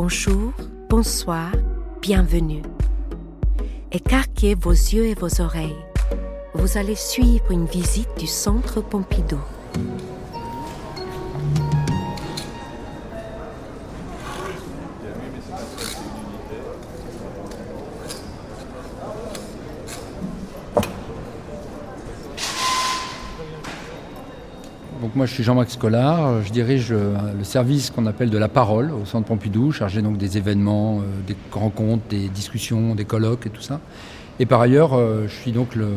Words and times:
Bonjour, 0.00 0.52
bonsoir, 0.88 1.50
bienvenue. 2.00 2.62
Écarquez 3.90 4.54
vos 4.54 4.70
yeux 4.70 5.06
et 5.06 5.14
vos 5.14 5.40
oreilles. 5.40 5.74
Vous 6.54 6.78
allez 6.78 6.94
suivre 6.94 7.50
une 7.50 7.66
visite 7.66 8.08
du 8.16 8.28
Centre 8.28 8.80
Pompidou. 8.80 9.40
Moi 25.18 25.26
je 25.26 25.34
suis 25.34 25.42
Jean-Max 25.42 25.76
Collard, 25.76 26.44
je 26.44 26.52
dirige 26.52 26.92
le, 26.92 27.42
service 27.42 27.90
qu'on 27.90 28.06
appelle 28.06 28.30
de 28.30 28.38
la 28.38 28.46
parole 28.46 28.92
au 28.92 29.04
Centre 29.04 29.26
Pompidou, 29.26 29.72
chargé 29.72 30.00
donc 30.00 30.16
des 30.16 30.38
événements, 30.38 31.00
euh, 31.00 31.02
des 31.26 31.34
rencontres, 31.50 32.04
des 32.08 32.28
discussions, 32.28 32.94
des 32.94 33.04
colloques 33.04 33.44
et 33.44 33.50
tout 33.50 33.60
ça. 33.60 33.80
Et 34.38 34.46
par 34.46 34.60
ailleurs, 34.60 34.94
euh, 34.94 35.24
je 35.26 35.34
suis 35.34 35.50
donc 35.50 35.74
le 35.74 35.88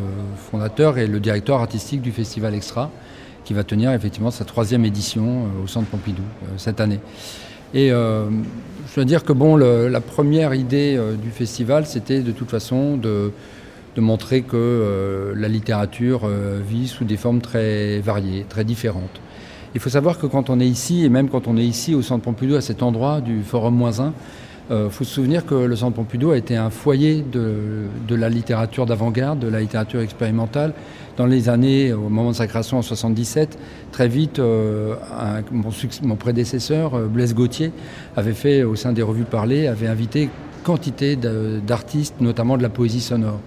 fondateur 0.49 0.97
et 0.97 1.05
le 1.05 1.19
directeur 1.19 1.59
artistique 1.59 2.01
du 2.01 2.11
Festival 2.11 2.55
Extra, 2.55 2.89
qui 3.45 3.53
va 3.53 3.63
tenir 3.63 3.91
effectivement 3.91 4.31
sa 4.31 4.43
troisième 4.43 4.85
édition 4.85 5.23
euh, 5.23 5.65
au 5.65 5.67
Centre 5.67 5.85
Pompidou 5.85 6.23
cette 6.57 6.81
année. 6.81 6.99
Et 7.75 7.89
je 7.89 8.95
dois 8.95 9.05
dire 9.05 9.23
que 9.23 9.31
bon, 9.31 9.55
la 9.55 10.01
première 10.01 10.53
idée 10.53 10.99
du 11.23 11.29
festival, 11.29 11.85
c'était 11.85 12.19
de 12.19 12.33
toute 12.33 12.49
façon 12.49 12.97
de 12.97 13.31
de 13.95 14.01
montrer 14.01 14.41
que 14.41 14.55
euh, 14.55 15.33
la 15.35 15.47
littérature 15.47 16.21
euh, 16.25 16.61
vit 16.65 16.87
sous 16.87 17.03
des 17.03 17.17
formes 17.17 17.41
très 17.41 17.99
variées, 17.99 18.45
très 18.47 18.63
différentes. 18.63 19.21
Il 19.73 19.79
faut 19.79 19.89
savoir 19.89 20.19
que 20.19 20.27
quand 20.27 20.49
on 20.49 20.59
est 20.59 20.67
ici, 20.67 21.05
et 21.05 21.09
même 21.09 21.29
quand 21.29 21.47
on 21.47 21.57
est 21.57 21.65
ici 21.65 21.95
au 21.95 22.01
Centre 22.01 22.23
Pompidou, 22.23 22.55
à 22.55 22.61
cet 22.61 22.83
endroit 22.83 23.21
du 23.21 23.41
Forum 23.43 23.75
Moins 23.75 23.99
1, 23.99 24.13
il 24.69 24.73
euh, 24.73 24.89
faut 24.89 25.03
se 25.03 25.15
souvenir 25.15 25.45
que 25.45 25.55
le 25.55 25.75
Centre 25.75 25.95
Pompidou 25.95 26.31
a 26.31 26.37
été 26.37 26.55
un 26.55 26.69
foyer 26.69 27.25
de, 27.29 27.87
de 28.07 28.15
la 28.15 28.29
littérature 28.29 28.85
d'avant-garde, 28.85 29.39
de 29.39 29.47
la 29.47 29.59
littérature 29.59 30.01
expérimentale. 30.01 30.73
Dans 31.17 31.25
les 31.25 31.49
années, 31.49 31.91
au 31.91 32.07
moment 32.09 32.31
de 32.31 32.35
sa 32.35 32.47
création 32.47 32.77
en 32.77 32.81
77, 32.81 33.57
très 33.91 34.07
vite, 34.07 34.39
euh, 34.39 34.95
un, 35.19 35.41
mon, 35.51 35.71
mon, 36.03 36.15
prédécesseur, 36.15 36.97
Blaise 37.09 37.35
Gauthier, 37.35 37.73
avait 38.15 38.33
fait, 38.33 38.63
au 38.63 38.75
sein 38.75 38.93
des 38.93 39.01
revues 39.01 39.25
parlées, 39.25 39.67
avait 39.67 39.87
invité 39.87 40.29
quantité 40.63 41.15
d'artistes, 41.15 42.15
notamment 42.21 42.57
de 42.57 42.63
la 42.63 42.69
poésie 42.69 43.01
sonore. 43.01 43.39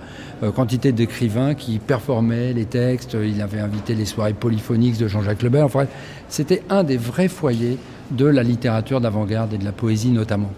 Euh, 0.44 0.50
quantité 0.50 0.92
d'écrivains 0.92 1.54
qui 1.54 1.78
performaient 1.78 2.52
les 2.52 2.66
textes. 2.66 3.16
Il 3.20 3.40
avait 3.40 3.60
invité 3.60 3.94
les 3.94 4.04
soirées 4.04 4.34
polyphoniques 4.34 4.98
de 4.98 5.08
Jean-Jacques 5.08 5.42
Lebert. 5.42 5.64
Enfin, 5.64 5.86
c'était 6.28 6.62
un 6.70 6.84
des 6.84 6.96
vrais 6.96 7.28
foyers 7.28 7.78
de 8.10 8.26
la 8.26 8.42
littérature 8.42 9.00
d'avant-garde 9.00 9.54
et 9.54 9.58
de 9.58 9.64
la 9.64 9.72
poésie 9.72 10.10
notamment. 10.10 10.50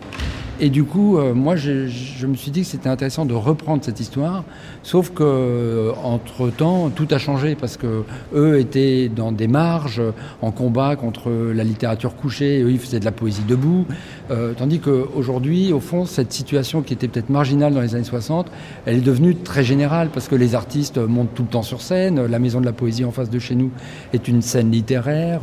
Et 0.59 0.71
du 0.71 0.85
coup, 0.85 1.19
euh, 1.19 1.35
moi, 1.35 1.55
je, 1.57 1.87
je, 1.87 2.27
me 2.27 2.35
suis 2.35 2.51
dit 2.51 2.63
que 2.63 2.67
c'était 2.67 2.89
intéressant 2.89 3.27
de 3.27 3.35
reprendre 3.35 3.85
cette 3.85 4.01
histoire, 4.01 4.43
sauf 4.83 5.11
que 5.11 5.23
euh, 5.23 5.93
entre 6.03 6.49
temps, 6.49 6.89
tout 6.89 7.07
a 7.11 7.19
changé 7.19 7.55
parce 7.55 7.77
que 7.77 8.05
eux 8.35 8.59
étaient 8.59 9.11
dans 9.15 9.33
des 9.33 9.49
marges, 9.49 10.01
en 10.41 10.53
combat 10.53 10.97
contre 10.97 11.31
la 11.31 11.63
littérature 11.63 12.17
couchée. 12.17 12.63
Eux, 12.63 12.71
ils 12.71 12.79
faisaient 12.79 13.01
de 13.01 13.05
la 13.05 13.13
poésie 13.13 13.43
debout, 13.47 13.85
euh, 14.31 14.55
tandis 14.57 14.81
qu'aujourd'hui, 14.81 15.73
au 15.73 15.81
fond, 15.81 16.05
cette 16.05 16.33
situation 16.33 16.83
qui 16.83 16.93
était 16.93 17.07
peut-être 17.07 17.31
marginale 17.31 17.75
dans 17.75 17.81
les 17.81 17.95
années 17.95 18.05
60, 18.05 18.51
elle 18.87 18.97
est 18.97 19.01
devenue 19.01 19.37
très 19.37 19.63
générale 19.63 20.09
parce 20.13 20.29
que 20.29 20.35
les 20.35 20.55
artistes 20.55 20.99
montent 20.99 21.35
tout 21.35 21.43
le 21.43 21.49
temps 21.49 21.63
sur 21.63 21.81
scène. 21.81 22.25
La 22.27 22.39
Maison 22.39 22.61
de 22.61 22.67
la 22.67 22.73
Poésie 22.73 23.05
en 23.05 23.13
face 23.13 23.31
de 23.31 23.39
chez 23.39 23.55
nous 23.55 23.71
est 24.13 24.27
une 24.27 24.43
scène 24.43 24.71
littéraire. 24.71 25.43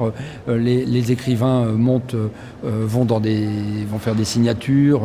Euh, 0.49 0.57
les, 0.57 0.85
les, 0.85 1.11
écrivains 1.11 1.65
montent, 1.65 2.15
euh, 2.15 2.29
vont 2.63 3.05
dans 3.05 3.19
des, 3.19 3.47
vont 3.89 3.99
faire 3.99 4.15
des 4.15 4.25
signatures 4.25 5.02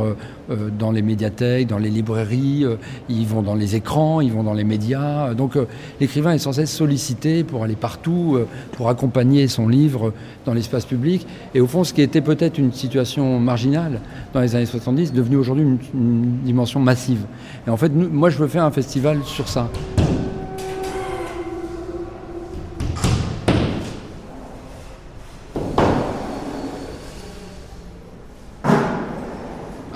dans 0.78 0.90
les 0.90 1.02
médiathèques, 1.02 1.66
dans 1.66 1.78
les 1.78 1.90
librairies, 1.90 2.64
euh, 2.64 2.76
ils 3.08 3.26
vont 3.26 3.42
dans 3.42 3.54
les 3.54 3.76
écrans, 3.76 4.20
ils 4.20 4.32
vont 4.32 4.42
dans 4.42 4.54
les 4.54 4.64
médias. 4.64 5.34
Donc 5.34 5.58
l'écrivain 6.00 6.32
est 6.32 6.38
sans 6.38 6.52
cesse 6.52 6.72
sollicité 6.72 7.44
pour 7.44 7.64
aller 7.64 7.76
partout, 7.76 8.38
pour 8.72 8.88
accompagner 8.88 9.48
son 9.48 9.68
livre 9.68 10.12
dans 10.46 10.54
l'espace 10.54 10.84
public. 10.84 11.26
Et 11.54 11.60
au 11.60 11.66
fond, 11.66 11.84
ce 11.84 11.92
qui 11.92 12.02
était 12.02 12.20
peut-être 12.20 12.58
une 12.58 12.72
situation 12.72 13.38
marginale 13.38 14.00
dans 14.32 14.40
les 14.40 14.54
années 14.56 14.66
70, 14.66 15.10
est 15.10 15.12
devenu 15.12 15.36
aujourd'hui 15.36 15.64
une, 15.64 16.38
dimension 16.44 16.80
massive. 16.80 17.20
Et 17.66 17.70
en 17.70 17.76
fait, 17.76 17.90
moi, 17.90 18.30
je 18.30 18.38
veux 18.38 18.48
faire 18.48 18.64
un 18.64 18.70
festival 18.70 19.18
sur 19.24 19.48
ça. 19.48 19.68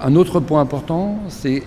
Un 0.04 0.16
autre 0.16 0.40
point 0.40 0.60
important, 0.60 1.18
c'est 1.28 1.62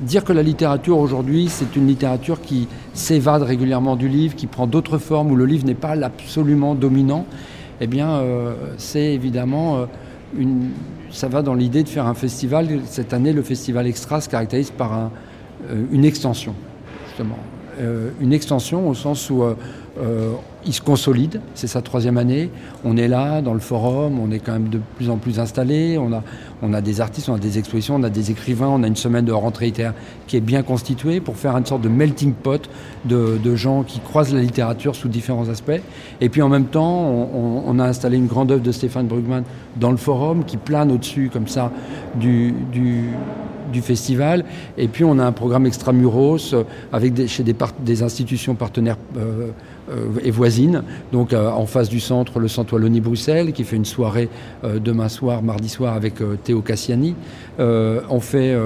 dire 0.00 0.24
que 0.24 0.32
la 0.32 0.42
littérature 0.42 0.98
aujourd'hui, 0.98 1.48
c'est 1.48 1.76
une 1.76 1.86
littérature 1.86 2.40
qui 2.40 2.66
s'évade 2.94 3.42
régulièrement 3.42 3.94
du 3.94 4.08
livre, 4.08 4.34
qui 4.34 4.48
prend 4.48 4.66
d'autres 4.66 4.98
formes, 4.98 5.30
où 5.30 5.36
le 5.36 5.46
livre 5.46 5.64
n'est 5.64 5.74
pas 5.74 5.94
l'absolument 5.94 6.74
dominant. 6.74 7.26
Eh 7.80 7.86
bien, 7.86 8.10
euh, 8.10 8.54
c'est 8.76 9.14
évidemment 9.14 9.76
euh. 9.78 9.86
Ça 11.12 11.28
va 11.28 11.42
dans 11.42 11.54
l'idée 11.54 11.84
de 11.84 11.88
faire 11.88 12.08
un 12.08 12.14
festival. 12.14 12.80
Cette 12.86 13.12
année, 13.12 13.32
le 13.32 13.42
festival 13.42 13.86
Extra 13.86 14.20
se 14.20 14.28
caractérise 14.28 14.72
par 14.72 15.10
euh, 15.70 15.84
une 15.92 16.04
extension, 16.04 16.54
justement. 17.06 17.38
Euh, 17.80 18.10
une 18.20 18.32
extension 18.32 18.88
au 18.88 18.94
sens 18.94 19.30
où 19.30 19.42
euh, 19.42 19.54
euh, 19.98 20.32
il 20.66 20.72
se 20.72 20.80
consolide, 20.80 21.40
c'est 21.54 21.66
sa 21.66 21.82
troisième 21.82 22.18
année, 22.18 22.50
on 22.84 22.96
est 22.96 23.08
là 23.08 23.42
dans 23.42 23.54
le 23.54 23.60
forum, 23.60 24.18
on 24.18 24.30
est 24.30 24.38
quand 24.38 24.52
même 24.52 24.68
de 24.68 24.80
plus 24.96 25.10
en 25.10 25.16
plus 25.16 25.38
installé, 25.38 25.98
on 25.98 26.12
a, 26.12 26.22
on 26.62 26.72
a 26.72 26.80
des 26.80 27.00
artistes, 27.00 27.28
on 27.28 27.34
a 27.34 27.38
des 27.38 27.58
expositions, 27.58 27.96
on 27.96 28.02
a 28.02 28.10
des 28.10 28.30
écrivains, 28.30 28.68
on 28.68 28.82
a 28.82 28.86
une 28.86 28.96
semaine 28.96 29.24
de 29.24 29.32
rentrée 29.32 29.66
littéraire 29.66 29.94
qui 30.26 30.36
est 30.36 30.40
bien 30.40 30.62
constituée 30.62 31.20
pour 31.20 31.36
faire 31.36 31.56
une 31.56 31.66
sorte 31.66 31.82
de 31.82 31.88
melting 31.88 32.32
pot 32.32 32.68
de, 33.04 33.56
gens 33.56 33.82
qui 33.82 34.00
croisent 34.00 34.34
la 34.34 34.40
littérature 34.40 34.96
sous 34.96 35.08
différents 35.08 35.48
aspects. 35.48 35.80
Et 36.20 36.28
puis 36.28 36.42
en 36.42 36.48
même 36.48 36.66
temps, 36.66 37.02
on, 37.02 37.62
on 37.66 37.78
a 37.78 37.84
installé 37.84 38.16
une 38.16 38.26
grande 38.26 38.50
œuvre 38.50 38.62
de 38.62 38.72
Stéphane 38.72 39.06
Brugman 39.06 39.42
dans 39.76 39.90
le 39.90 39.96
forum 39.96 40.44
qui 40.44 40.56
plane 40.56 40.90
au-dessus 40.90 41.30
comme 41.32 41.46
ça 41.46 41.70
du, 42.16 42.52
du 42.72 43.10
du 43.74 43.82
festival. 43.82 44.44
Et 44.78 44.88
puis 44.88 45.04
on 45.04 45.18
a 45.18 45.24
un 45.24 45.32
programme 45.32 45.66
extramuros 45.66 46.54
euh, 46.54 46.64
avec 46.92 47.12
des, 47.12 47.28
chez 47.28 47.42
des, 47.42 48.02
institutions 48.02 48.54
partenaires 48.54 48.96
euh, 49.18 49.50
et 50.22 50.30
voisines. 50.30 50.82
Donc 51.12 51.32
euh, 51.32 51.50
en 51.50 51.66
face 51.66 51.88
du 51.88 52.00
centre, 52.00 52.38
le 52.38 52.48
centre 52.48 52.74
Wallonie-Bruxelles 52.74 53.52
qui 53.52 53.64
fait 53.64 53.76
une 53.76 53.84
soirée 53.84 54.28
euh, 54.64 54.78
demain 54.78 55.08
soir, 55.08 55.42
mardi 55.42 55.68
soir 55.68 55.94
avec 55.94 56.20
euh, 56.20 56.36
Théo 56.42 56.60
Cassiani. 56.60 57.14
on 57.58 58.20
fait 58.20 58.56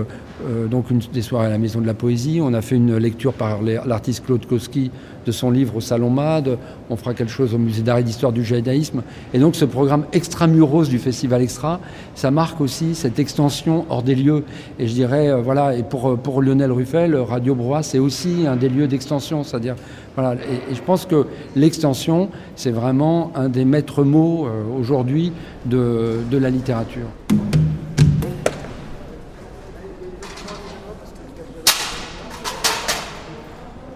donc 0.70 0.90
une, 0.90 1.00
des 1.12 1.22
soirées 1.22 1.46
à 1.46 1.50
la 1.50 1.58
Maison 1.58 1.80
de 1.80 1.86
la 1.86 1.94
Poésie. 1.94 2.40
On 2.42 2.54
a 2.54 2.62
fait 2.62 2.76
une 2.76 2.96
lecture 2.96 3.32
par 3.32 3.60
l'artiste 3.62 4.24
Claude 4.24 4.46
Koski 4.46 4.90
de 5.26 5.32
son 5.32 5.50
livre 5.50 5.76
au 5.76 5.80
Salon 5.80 6.10
Mad. 6.10 6.56
On 6.88 6.96
fera 6.96 7.12
quelque 7.12 7.32
chose 7.32 7.54
au 7.54 7.58
Musée 7.58 7.82
d'art 7.82 7.98
et 7.98 8.02
d'histoire 8.02 8.32
du 8.32 8.42
judaïsme. 8.42 9.02
Et 9.34 9.38
donc 9.38 9.56
ce 9.56 9.66
programme 9.66 10.06
extramuros 10.12 10.88
du 10.88 10.98
Festival 10.98 11.42
Extra, 11.42 11.80
ça 12.14 12.30
marque 12.30 12.60
aussi 12.62 12.94
cette 12.94 13.18
extension 13.18 13.84
hors 13.90 14.02
des 14.02 14.14
lieux. 14.14 14.44
Et 14.78 14.86
je 14.86 14.94
dirais, 14.94 15.28
euh, 15.28 15.42
voilà, 15.42 15.76
et 15.76 15.82
pour, 15.82 16.16
pour 16.18 16.40
Lionel 16.40 16.72
Ruffel, 16.72 17.14
Radio 17.14 17.54
Broye, 17.54 17.82
c'est 17.82 17.98
aussi 17.98 18.46
un 18.46 18.56
des 18.56 18.70
lieux 18.70 18.88
d'extension. 18.88 19.44
C'est-à-dire, 19.44 19.76
voilà, 20.20 20.34
et, 20.34 20.74
je 20.74 20.82
pense 20.82 21.06
que 21.06 21.26
l'extension, 21.54 22.28
c'est 22.56 22.72
vraiment 22.72 23.30
un 23.36 23.48
des 23.48 23.64
maîtres 23.64 24.02
mots 24.02 24.48
euh, 24.48 24.64
aujourd'hui 24.76 25.32
de, 25.64 26.16
de 26.28 26.38
la 26.38 26.50
littérature. 26.50 27.06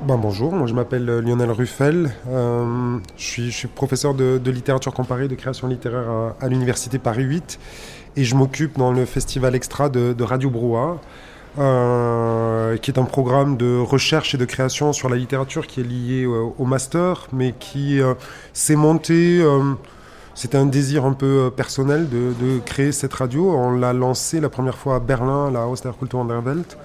Ben, 0.06 0.16
bonjour, 0.16 0.52
moi 0.52 0.68
je 0.68 0.74
m'appelle 0.74 1.04
Lionel 1.06 1.50
Ruffel, 1.50 2.12
euh, 2.28 2.98
je, 3.16 3.50
suis, 3.50 3.66
professeur 3.66 4.14
de, 4.14 4.38
littérature 4.48 4.94
comparée, 4.94 5.26
de 5.26 5.34
création 5.34 5.66
littéraire 5.66 6.34
à, 6.40 6.46
l'université 6.46 7.00
Paris 7.00 7.24
8 7.24 7.58
et 8.14 8.22
je 8.22 8.36
m'occupe 8.36 8.78
dans 8.78 8.92
le 8.92 9.06
festival 9.06 9.56
extra 9.56 9.88
de, 9.88 10.12
de 10.12 10.22
Radio 10.22 10.50
Brouhaha, 10.50 11.00
euh, 11.58 12.78
qui 12.78 12.90
est 12.90 12.98
un 12.98 13.04
programme 13.04 13.58
de 13.58 13.78
recherche 13.78 14.34
et 14.34 14.38
de 14.38 14.44
création 14.46 14.94
sur 14.94 15.10
la 15.10 15.16
littérature 15.16 15.66
qui 15.66 15.80
est 15.80 15.84
lié 15.84 16.24
euh, 16.24 16.46
au 16.58 16.64
master, 16.64 17.26
mais 17.32 17.54
qui 17.58 18.00
euh, 18.00 18.14
s'est 18.52 18.76
monté... 18.76 19.44
C'était 20.34 20.56
un 20.56 20.64
désir 20.64 21.04
un 21.04 21.12
peu 21.12 21.50
personnel 21.54 22.08
de, 22.08 22.58
créer 22.64 22.90
cette 22.90 23.12
radio. 23.12 23.52
On 23.52 23.72
l'a 23.72 23.92
lancé 23.92 24.40
la 24.40 24.48
première 24.48 24.78
fois 24.78 24.96
à 24.96 24.98
Berlin, 24.98 25.48
à 25.48 25.50
la 25.50 25.66
Haus 25.66 25.82
der 25.82 25.92
Kultur 25.98 26.24
der 26.24 26.42
Welt. 26.42 26.78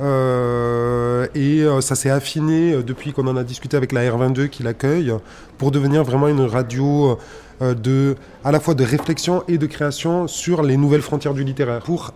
Euh, 0.00 1.26
et 1.34 1.66
ça 1.82 1.96
s'est 1.96 2.08
affiné 2.08 2.82
depuis 2.82 3.12
qu'on 3.12 3.26
en 3.26 3.36
a 3.36 3.44
discuté 3.44 3.76
avec 3.76 3.92
la 3.92 4.10
R22 4.10 4.48
qui 4.48 4.62
l'accueille 4.62 5.12
pour 5.58 5.70
devenir 5.70 6.02
vraiment 6.02 6.28
une 6.28 6.40
radio 6.40 7.18
de, 7.60 8.16
à 8.42 8.50
la 8.50 8.58
fois 8.58 8.72
de 8.72 8.84
réflexion 8.84 9.44
et 9.48 9.58
de 9.58 9.66
création 9.66 10.26
sur 10.26 10.62
les 10.62 10.78
nouvelles 10.78 11.02
frontières 11.02 11.34
du 11.34 11.44
littéraire 11.44 11.82
pour 11.82 12.14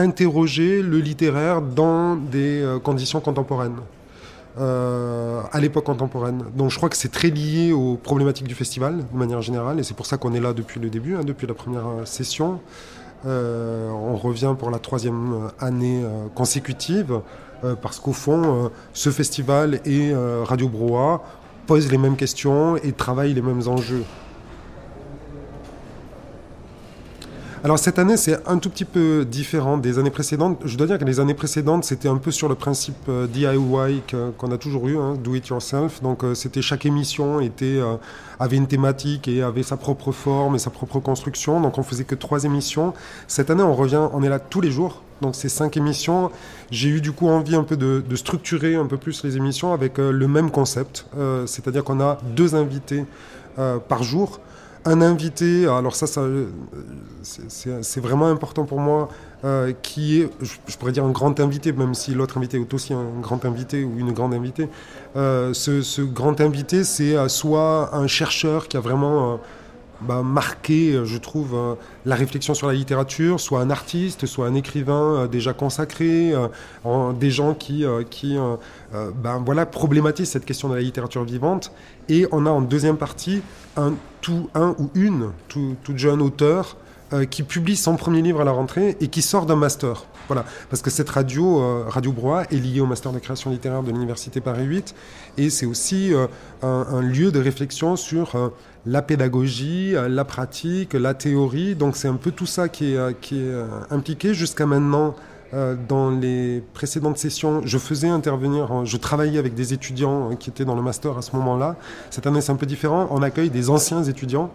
interroger 0.00 0.82
le 0.82 0.98
littéraire 0.98 1.60
dans 1.60 2.16
des 2.16 2.62
euh, 2.62 2.78
conditions 2.78 3.20
contemporaines. 3.20 3.80
à 4.58 5.60
l'époque 5.60 5.84
contemporaine. 5.84 6.42
Donc 6.56 6.70
je 6.70 6.76
crois 6.76 6.88
que 6.88 6.96
c'est 6.96 7.12
très 7.12 7.30
lié 7.30 7.72
aux 7.72 7.96
problématiques 7.96 8.48
du 8.48 8.56
festival 8.56 9.04
de 9.12 9.16
manière 9.16 9.40
générale, 9.40 9.78
et 9.78 9.84
c'est 9.84 9.94
pour 9.94 10.06
ça 10.06 10.16
qu'on 10.16 10.34
est 10.34 10.40
là 10.40 10.52
depuis 10.52 10.80
le 10.80 10.90
début, 10.90 11.14
hein, 11.14 11.22
depuis 11.24 11.46
la 11.46 11.54
première 11.54 11.88
session. 12.04 12.58
on 13.24 14.16
revient 14.16 14.54
pour 14.58 14.70
la 14.70 14.80
troisième 14.80 15.50
année 15.60 16.02
consécutive, 16.34 17.20
parce 17.82 18.00
qu'au 18.00 18.12
fond, 18.12 18.72
ce 18.92 19.10
festival 19.10 19.80
et 19.84 20.12
Radio 20.44 20.68
Broa 20.68 21.22
posent 21.68 21.92
les 21.92 21.98
mêmes 21.98 22.16
questions 22.16 22.76
et 22.78 22.90
travaillent 22.90 23.34
les 23.34 23.46
mêmes 23.50 23.68
enjeux. 23.68 24.04
Alors 27.64 27.76
cette 27.80 27.98
année, 27.98 28.16
c'est 28.16 28.38
un 28.48 28.58
tout 28.58 28.70
petit 28.70 28.84
peu 28.84 29.24
différent 29.24 29.78
des 29.78 29.98
années 29.98 30.10
précédentes. 30.10 30.60
Je 30.64 30.76
dois 30.76 30.86
dire 30.86 30.96
que 30.96 31.04
les 31.04 31.18
années 31.18 31.34
précédentes, 31.34 31.82
c'était 31.82 32.08
un 32.08 32.16
peu 32.16 32.30
sur 32.30 32.48
le 32.48 32.54
principe 32.54 33.08
euh, 33.08 33.26
DIY 33.26 34.02
qu'on 34.38 34.52
a 34.52 34.58
toujours 34.58 34.86
eu, 34.86 34.96
hein, 34.96 35.14
do 35.20 35.34
it 35.34 35.48
yourself. 35.48 36.00
Donc 36.00 36.22
euh, 36.22 36.34
c'était 36.34 36.62
chaque 36.62 36.86
émission 36.86 37.40
était 37.40 37.78
euh, 37.78 37.96
avait 38.38 38.56
une 38.56 38.68
thématique 38.68 39.26
et 39.26 39.42
avait 39.42 39.64
sa 39.64 39.76
propre 39.76 40.12
forme 40.12 40.54
et 40.54 40.60
sa 40.60 40.70
propre 40.70 41.00
construction. 41.00 41.60
Donc 41.60 41.78
on 41.78 41.82
faisait 41.82 42.04
que 42.04 42.14
trois 42.14 42.44
émissions. 42.44 42.94
Cette 43.26 43.50
année, 43.50 43.64
on 43.64 43.74
revient, 43.74 44.08
on 44.12 44.22
est 44.22 44.28
là 44.28 44.38
tous 44.38 44.60
les 44.60 44.70
jours. 44.70 45.02
Donc 45.20 45.34
ces 45.34 45.48
cinq 45.48 45.76
émissions, 45.76 46.30
j'ai 46.70 46.90
eu 46.90 47.00
du 47.00 47.10
coup 47.10 47.26
envie 47.26 47.56
un 47.56 47.64
peu 47.64 47.76
de, 47.76 48.04
structurer 48.14 48.76
un 48.76 48.86
peu 48.86 48.98
plus 48.98 49.24
les 49.24 49.36
émissions 49.36 49.72
avec 49.72 49.98
le 49.98 50.28
même 50.28 50.52
concept, 50.52 51.06
c'est-à-dire 51.44 51.82
qu'on 51.82 52.00
a 52.00 52.18
deux 52.36 52.54
invités 52.54 53.04
par 53.56 54.04
jour 54.04 54.38
un 54.84 55.00
invité, 55.00 55.66
alors 55.66 55.94
ça, 55.94 56.06
ça 56.06 56.22
c'est 57.22 58.00
vraiment 58.00 58.26
important 58.26 58.64
pour 58.64 58.80
moi, 58.80 59.08
euh, 59.44 59.72
qui 59.82 60.20
est, 60.20 60.30
je, 60.40 60.76
pourrais 60.76 60.92
dire 60.92 61.04
un 61.04 61.10
grand 61.10 61.38
invité, 61.40 61.72
même 61.72 61.94
si 61.94 62.14
l'autre 62.14 62.38
invité 62.38 62.60
est 62.60 62.74
aussi 62.74 62.92
un 62.92 63.20
grand 63.20 63.44
invité 63.44 63.84
ou 63.84 63.98
une 63.98 64.12
grande 64.12 64.34
invitée. 64.34 64.68
Euh, 65.16 65.52
ce, 65.54 66.02
grand 66.02 66.40
invité, 66.40 66.84
c'est 66.84 67.16
euh, 67.16 67.28
soit 67.28 67.94
un 67.94 68.06
chercheur 68.06 68.68
qui 68.68 68.76
a 68.76 68.80
vraiment 68.80 69.40
bah, 70.00 70.22
marqué, 70.22 71.00
je 71.04 71.18
trouve, 71.18 71.76
la 72.06 72.14
réflexion 72.14 72.54
sur 72.54 72.66
la 72.66 72.74
littérature, 72.74 73.40
soit 73.40 73.60
un 73.60 73.70
artiste, 73.70 74.26
soit 74.26 74.46
un 74.46 74.54
écrivain 74.54 75.26
déjà 75.26 75.52
consacré, 75.52 76.32
des 77.18 77.30
gens 77.30 77.54
qui, 77.54 77.84
ben, 78.92 79.42
voilà, 79.44 79.66
problématisent 79.66 80.30
cette 80.30 80.44
question 80.44 80.68
de 80.68 80.74
la 80.74 80.80
littérature 80.80 81.24
vivante. 81.24 81.72
Et 82.08 82.26
on 82.32 82.46
a 82.46 82.50
en 82.50 82.60
deuxième 82.60 82.96
partie 82.96 83.42
un, 83.76 83.94
tout, 84.20 84.48
un 84.54 84.74
ou 84.78 84.90
une 84.94 85.30
tout, 85.48 85.76
jeune 85.94 86.22
auteur 86.22 86.76
euh, 87.12 87.24
qui 87.24 87.42
publie 87.42 87.76
son 87.76 87.96
premier 87.96 88.20
livre 88.20 88.42
à 88.42 88.44
la 88.44 88.52
rentrée 88.52 88.96
et 89.00 89.08
qui 89.08 89.22
sort 89.22 89.46
d'un 89.46 89.56
master. 89.56 90.04
Voilà, 90.26 90.44
parce 90.68 90.82
que 90.82 90.90
cette 90.90 91.08
radio, 91.08 91.62
euh, 91.62 91.84
Radio 91.88 92.12
Broie, 92.12 92.44
est 92.44 92.56
liée 92.56 92.80
au 92.80 92.86
master 92.86 93.12
de 93.12 93.18
création 93.18 93.50
littéraire 93.50 93.82
de 93.82 93.90
l'Université 93.90 94.40
Paris 94.40 94.64
8 94.64 94.94
et 95.38 95.48
c'est 95.48 95.64
aussi 95.64 96.12
euh, 96.12 96.26
un, 96.62 97.00
lieu 97.00 97.32
de 97.32 97.40
réflexion 97.40 97.96
sur 97.96 98.52
la 98.84 99.00
pédagogie, 99.00 99.94
la 100.08 100.24
pratique, 100.24 100.92
la 100.92 101.14
théorie. 101.14 101.74
Donc 101.74 101.96
c'est 101.96 102.08
un 102.08 102.16
peu 102.16 102.30
tout 102.30 102.46
ça 102.46 102.68
qui 102.68 102.92
est, 102.92 103.20
qui 103.20 103.38
est 103.40 103.54
impliqué 103.90 104.34
jusqu'à 104.34 104.66
maintenant. 104.66 105.14
Euh, 105.54 105.76
dans 105.88 106.10
les 106.10 106.62
précédentes 106.74 107.16
sessions, 107.16 107.62
je 107.64 107.78
faisais 107.78 108.08
intervenir, 108.08 108.84
je 108.84 108.98
travaillais 108.98 109.38
avec 109.38 109.54
des 109.54 109.72
étudiants 109.72 110.30
euh, 110.30 110.34
qui 110.34 110.50
étaient 110.50 110.66
dans 110.66 110.74
le 110.74 110.82
master 110.82 111.16
à 111.16 111.22
ce 111.22 111.34
moment-là. 111.36 111.76
Cette 112.10 112.26
année, 112.26 112.42
c'est 112.42 112.52
un 112.52 112.56
peu 112.56 112.66
différent. 112.66 113.08
On 113.10 113.22
accueille 113.22 113.48
des 113.48 113.70
anciens 113.70 114.04
étudiants 114.04 114.50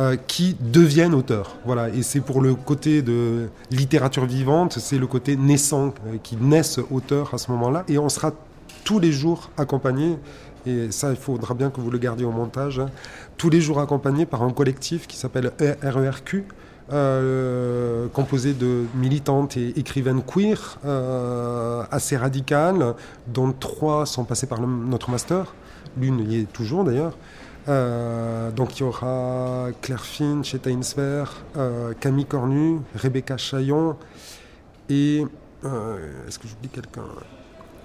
euh, 0.00 0.16
qui 0.16 0.56
deviennent 0.58 1.14
auteurs. 1.14 1.56
Voilà. 1.64 1.88
Et 1.90 2.02
c'est 2.02 2.20
pour 2.20 2.40
le 2.40 2.54
côté 2.54 3.02
de 3.02 3.48
littérature 3.70 4.24
vivante, 4.24 4.78
c'est 4.80 4.98
le 4.98 5.06
côté 5.06 5.36
naissant, 5.36 5.94
qui 6.22 6.36
naissent 6.36 6.80
auteurs 6.90 7.34
à 7.34 7.38
ce 7.38 7.50
moment-là. 7.52 7.84
Et 7.86 7.98
on 7.98 8.08
sera 8.08 8.32
tous 8.82 8.98
les 8.98 9.12
jours 9.12 9.50
accompagnés 9.56 10.16
et 10.66 10.90
ça, 10.90 11.10
il 11.10 11.16
faudra 11.16 11.54
bien 11.54 11.70
que 11.70 11.80
vous 11.80 11.90
le 11.90 11.98
gardiez 11.98 12.26
au 12.26 12.30
montage, 12.30 12.78
hein, 12.78 12.88
tous 13.36 13.50
les 13.50 13.60
jours 13.60 13.80
accompagnés 13.80 14.26
par 14.26 14.42
un 14.42 14.50
collectif 14.50 15.06
qui 15.06 15.16
s'appelle 15.16 15.52
RERQ, 15.82 16.44
euh, 16.92 18.08
composé 18.08 18.52
de 18.52 18.84
militantes 18.94 19.56
et 19.56 19.78
écrivaines 19.78 20.22
queer 20.22 20.78
euh, 20.84 21.82
assez 21.90 22.16
radicales, 22.16 22.94
dont 23.28 23.52
trois 23.52 24.06
sont 24.06 24.24
passées 24.24 24.46
par 24.46 24.60
notre 24.60 25.10
master. 25.10 25.54
L'une 25.96 26.30
y 26.30 26.40
est 26.40 26.52
toujours 26.52 26.84
d'ailleurs. 26.84 27.16
Euh, 27.68 28.50
donc 28.50 28.78
il 28.78 28.80
y 28.80 28.86
aura 28.86 29.68
Claire 29.82 30.04
Finch, 30.04 30.56
Sver, 30.82 31.42
Camille 32.00 32.24
Cornu, 32.24 32.80
Rebecca 32.94 33.36
Chaillon 33.36 33.96
et 34.88 35.24
est-ce 36.26 36.38
que 36.38 36.48
j'oublie 36.48 36.68
quelqu'un? 36.68 37.04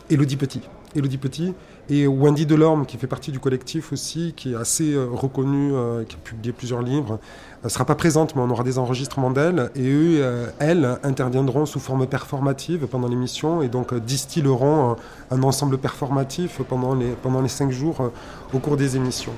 Elodie 0.09 0.37
Petit. 0.37 0.61
Elodie 0.95 1.17
Petit 1.17 1.53
et 1.89 2.07
Wendy 2.07 2.45
Delorme 2.45 2.85
qui 2.85 2.97
fait 2.97 3.07
partie 3.07 3.31
du 3.31 3.39
collectif 3.39 3.91
aussi, 3.91 4.33
qui 4.35 4.53
est 4.53 4.55
assez 4.55 4.95
reconnue, 4.97 5.73
qui 6.07 6.15
a 6.15 6.19
publié 6.23 6.53
plusieurs 6.53 6.81
livres, 6.81 7.19
ne 7.65 7.69
sera 7.69 7.85
pas 7.85 7.95
présente, 7.95 8.35
mais 8.35 8.41
on 8.41 8.49
aura 8.49 8.63
des 8.63 8.77
enregistrements 8.77 9.31
d'elle. 9.31 9.71
Et 9.75 9.87
eux, 9.87 10.19
euh, 10.21 10.47
elles, 10.59 10.99
interviendront 11.03 11.65
sous 11.65 11.79
forme 11.79 12.07
performative 12.07 12.87
pendant 12.87 13.07
l'émission 13.07 13.61
et 13.61 13.67
donc 13.67 13.91
euh, 13.91 13.99
distilleront 13.99 14.95
un, 15.31 15.43
ensemble 15.43 15.77
performatif 15.77 16.61
pendant 16.69 16.93
les, 16.95 17.47
cinq 17.49 17.71
jours 17.71 18.01
euh, 18.01 18.09
au 18.53 18.59
cours 18.59 18.77
des 18.77 18.95
émissions. 18.95 19.33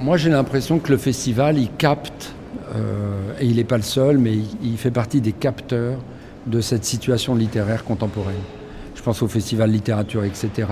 Moi, 0.00 0.16
j'ai 0.16 0.30
l'impression 0.30 0.78
que 0.78 0.90
le 0.90 0.98
festival, 0.98 1.58
il 1.58 1.70
capte, 1.70 2.34
et 3.40 3.44
il 3.44 3.56
n'est 3.56 3.64
pas 3.64 3.76
le 3.76 3.82
seul, 3.82 4.18
mais 4.18 4.34
il, 4.62 4.76
fait 4.76 4.90
partie 4.90 5.20
des 5.20 5.32
capteurs 5.32 5.98
de 6.46 6.60
cette 6.60 6.84
situation 6.84 7.34
littéraire 7.34 7.84
contemporaine. 7.84 8.34
Je 8.94 9.02
pense 9.02 9.22
au 9.22 9.28
festival 9.28 9.70
littérature, 9.70 10.24
etc., 10.24 10.68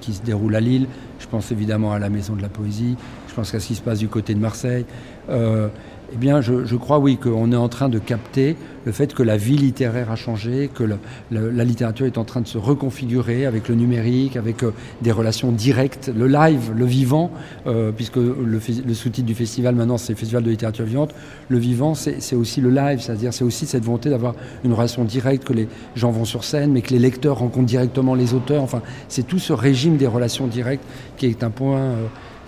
qui 0.00 0.12
se 0.12 0.22
déroule 0.22 0.54
à 0.54 0.60
Lille. 0.60 0.86
Je 1.18 1.26
pense 1.26 1.52
évidemment 1.52 1.92
à 1.92 1.98
la 1.98 2.08
Maison 2.08 2.34
de 2.34 2.42
la 2.42 2.48
Poésie 2.48 2.96
je 3.32 3.36
pense 3.36 3.50
qu'à 3.50 3.60
ce 3.60 3.66
qui 3.66 3.74
se 3.74 3.80
passe 3.80 3.98
du 3.98 4.08
côté 4.08 4.34
de 4.34 4.38
Marseille, 4.38 4.84
euh, 5.30 5.68
eh 6.14 6.18
bien, 6.18 6.42
je, 6.42 6.76
crois, 6.76 6.98
oui, 6.98 7.16
qu'on 7.16 7.52
est 7.52 7.56
en 7.56 7.68
train 7.68 7.88
de 7.88 7.98
capter 7.98 8.56
le 8.84 8.92
fait 8.92 9.14
que 9.14 9.22
la 9.22 9.36
vie 9.36 9.56
littéraire 9.56 10.10
a 10.10 10.16
changé, 10.16 10.68
que 10.72 10.84
la 11.30 11.64
littérature 11.64 12.04
est 12.04 12.18
en 12.18 12.24
train 12.24 12.40
de 12.40 12.46
se 12.46 12.58
reconfigurer 12.58 13.46
avec 13.46 13.68
le 13.68 13.76
numérique, 13.76 14.36
avec 14.36 14.62
euh, 14.62 14.72
des 15.00 15.12
relations 15.12 15.52
directes, 15.52 16.10
le 16.14 16.26
live, 16.26 16.72
le 16.76 16.84
vivant, 16.84 17.30
euh, 17.66 17.92
puisque 17.92 18.16
le, 18.16 18.60
sous-titre 18.60 19.26
du 19.26 19.34
festival 19.34 19.74
maintenant 19.74 19.98
c'est 19.98 20.14
Festival 20.14 20.42
de 20.42 20.50
littérature 20.50 20.84
vivante. 20.84 21.14
Le 21.48 21.58
vivant, 21.58 21.94
c'est 21.94 22.36
aussi 22.36 22.60
le 22.60 22.70
live, 22.70 23.00
c'est-à-dire 23.00 23.32
c'est 23.32 23.44
aussi 23.44 23.66
cette 23.66 23.84
volonté 23.84 24.10
d'avoir 24.10 24.34
une 24.64 24.72
relation 24.72 25.04
directe, 25.04 25.44
que 25.44 25.52
les 25.52 25.68
gens 25.94 26.10
vont 26.10 26.24
sur 26.24 26.44
scène, 26.44 26.72
mais 26.72 26.82
que 26.82 26.90
les 26.90 26.98
lecteurs 26.98 27.38
rencontrent 27.38 27.66
directement 27.66 28.14
les 28.14 28.34
auteurs. 28.34 28.62
Enfin, 28.62 28.82
c'est 29.08 29.26
tout 29.26 29.38
ce 29.38 29.52
régime 29.52 29.96
des 29.96 30.06
relations 30.06 30.46
directes 30.46 30.84
qui 31.16 31.26
est 31.26 31.42
un 31.42 31.50
point 31.50 31.94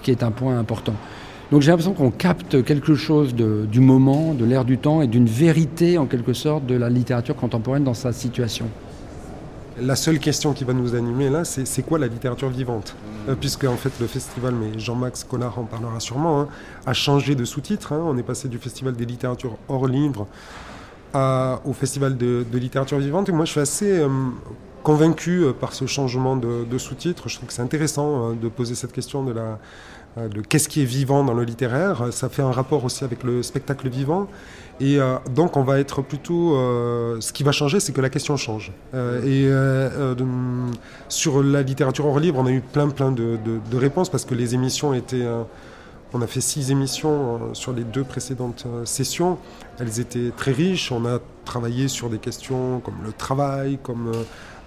qui 0.03 0.11
est 0.11 0.23
un 0.23 0.31
point 0.31 0.59
important. 0.59 0.95
Donc 1.51 1.63
j'ai 1.63 1.71
l'impression 1.71 1.93
qu'on 1.93 2.11
capte 2.11 2.65
quelque 2.65 2.95
chose 2.95 3.35
du 3.35 3.81
moment, 3.81 4.35
de 4.35 4.45
l'ère 4.45 4.65
du 4.65 4.79
temps 4.79 5.03
et 5.03 5.07
d'une 5.07 5.27
vérité 5.27 5.99
en 5.99 6.07
quelque 6.07 6.33
sorte 6.33 6.67
de 6.67 6.75
la 6.75 6.89
littérature 6.89 7.37
contemporaine 7.37 7.85
dans 7.85 7.95
sa 7.95 8.13
situation. 8.13 8.67
La 9.81 9.97
seule 9.97 10.21
question 10.21 10.53
qui 10.53 10.63
va 10.63 10.73
nous 10.73 10.95
animer 10.95 11.31
là, 11.31 11.45
c'est 11.45 11.83
quoi 11.83 11.99
la 11.99 12.07
littérature 12.07 12.49
vivante? 12.49 12.95
Euh, 13.29 13.35
Puisque 13.35 13.65
en 13.65 13.77
fait 13.77 13.93
le 14.01 14.07
festival, 14.07 14.55
mais 14.55 14.79
Jean-Max 14.79 15.25
Collard 15.25 15.59
en 15.59 15.65
parlera 15.65 15.99
sûrement, 15.99 16.43
hein, 16.43 16.49
a 16.87 16.93
changé 16.93 17.35
de 17.35 17.45
sous-titre. 17.45 17.93
Hein. 17.93 18.01
On 18.07 18.17
est 18.17 18.23
passé 18.23 18.49
du 18.49 18.59
festival 18.59 18.95
des 18.95 19.05
littératures 19.05 19.57
hors 19.69 19.87
livre 19.87 20.27
au 21.65 21.73
festival 21.73 22.17
de, 22.17 22.45
littérature 22.53 22.99
vivante. 22.99 23.29
Et 23.29 23.33
moi 23.33 23.45
je 23.45 23.53
suis 23.53 23.61
assez 23.61 24.01
euh, 24.01 24.09
convaincu 24.85 25.43
euh, 25.43 25.53
par 25.53 25.73
ce 25.73 25.87
changement 25.87 26.37
de, 26.37 26.65
de 26.65 26.79
sous-titre. 26.79 27.29
Je 27.29 27.37
trouve 27.37 27.49
que 27.49 27.55
c'est 27.55 27.63
intéressant 27.63 28.35
de 28.35 28.49
poser 28.49 28.77
cette 28.77 28.93
question 28.93 29.25
de 29.25 29.33
la 29.33 29.59
euh, 30.17 30.29
de 30.29 30.43
qu'est-ce 30.43 30.69
qui 30.69 30.81
est 30.81 30.85
vivant 30.85 31.25
dans 31.25 31.35
le 31.35 31.43
littéraire. 31.43 32.13
Ça 32.13 32.29
fait 32.29 32.43
un 32.43 32.53
rapport 32.53 32.85
aussi 32.85 33.03
avec 33.03 33.25
le 33.25 33.43
spectacle 33.43 33.89
vivant. 33.89 34.29
Et 34.81 34.99
euh, 34.99 35.17
donc, 35.35 35.57
on 35.57 35.65
va 35.65 35.81
être 35.81 36.03
plutôt. 36.03 36.57
Euh, 36.57 37.21
ce 37.21 37.33
qui 37.33 37.43
va 37.43 37.51
changer, 37.51 37.81
c'est 37.81 37.93
que 37.93 38.01
la 38.01 38.11
question 38.11 38.37
change. 38.37 38.73
et 38.95 39.51
sur 41.09 41.43
la 41.43 41.63
littérature 41.63 42.07
hors 42.07 42.21
livre, 42.21 42.39
on 42.39 42.47
a 42.47 42.51
eu 42.51 42.61
plein, 42.61 42.89
plein 42.89 43.11
de, 43.11 43.39
réponses 43.73 44.09
parce 44.09 44.25
que 44.25 44.35
les 44.35 44.55
émissions 44.55 44.95
étaient. 44.95 45.27
on 46.13 46.23
a 46.23 46.27
fait 46.29 46.41
six 46.41 46.71
émissions 46.71 47.55
sur 47.55 47.73
les 47.73 47.85
deux 47.85 48.05
précédentes 48.05 48.67
sessions. 48.85 49.39
Elles 49.81 49.99
étaient 49.99 50.31
très 50.37 50.53
riches. 50.53 50.93
On 50.93 51.07
a 51.07 51.19
travaillé 51.45 51.89
sur 51.89 52.09
des 52.09 52.19
questions 52.19 52.81
comme 52.81 53.03
le 53.05 53.13
travail, 53.13 53.79
comme 53.83 54.13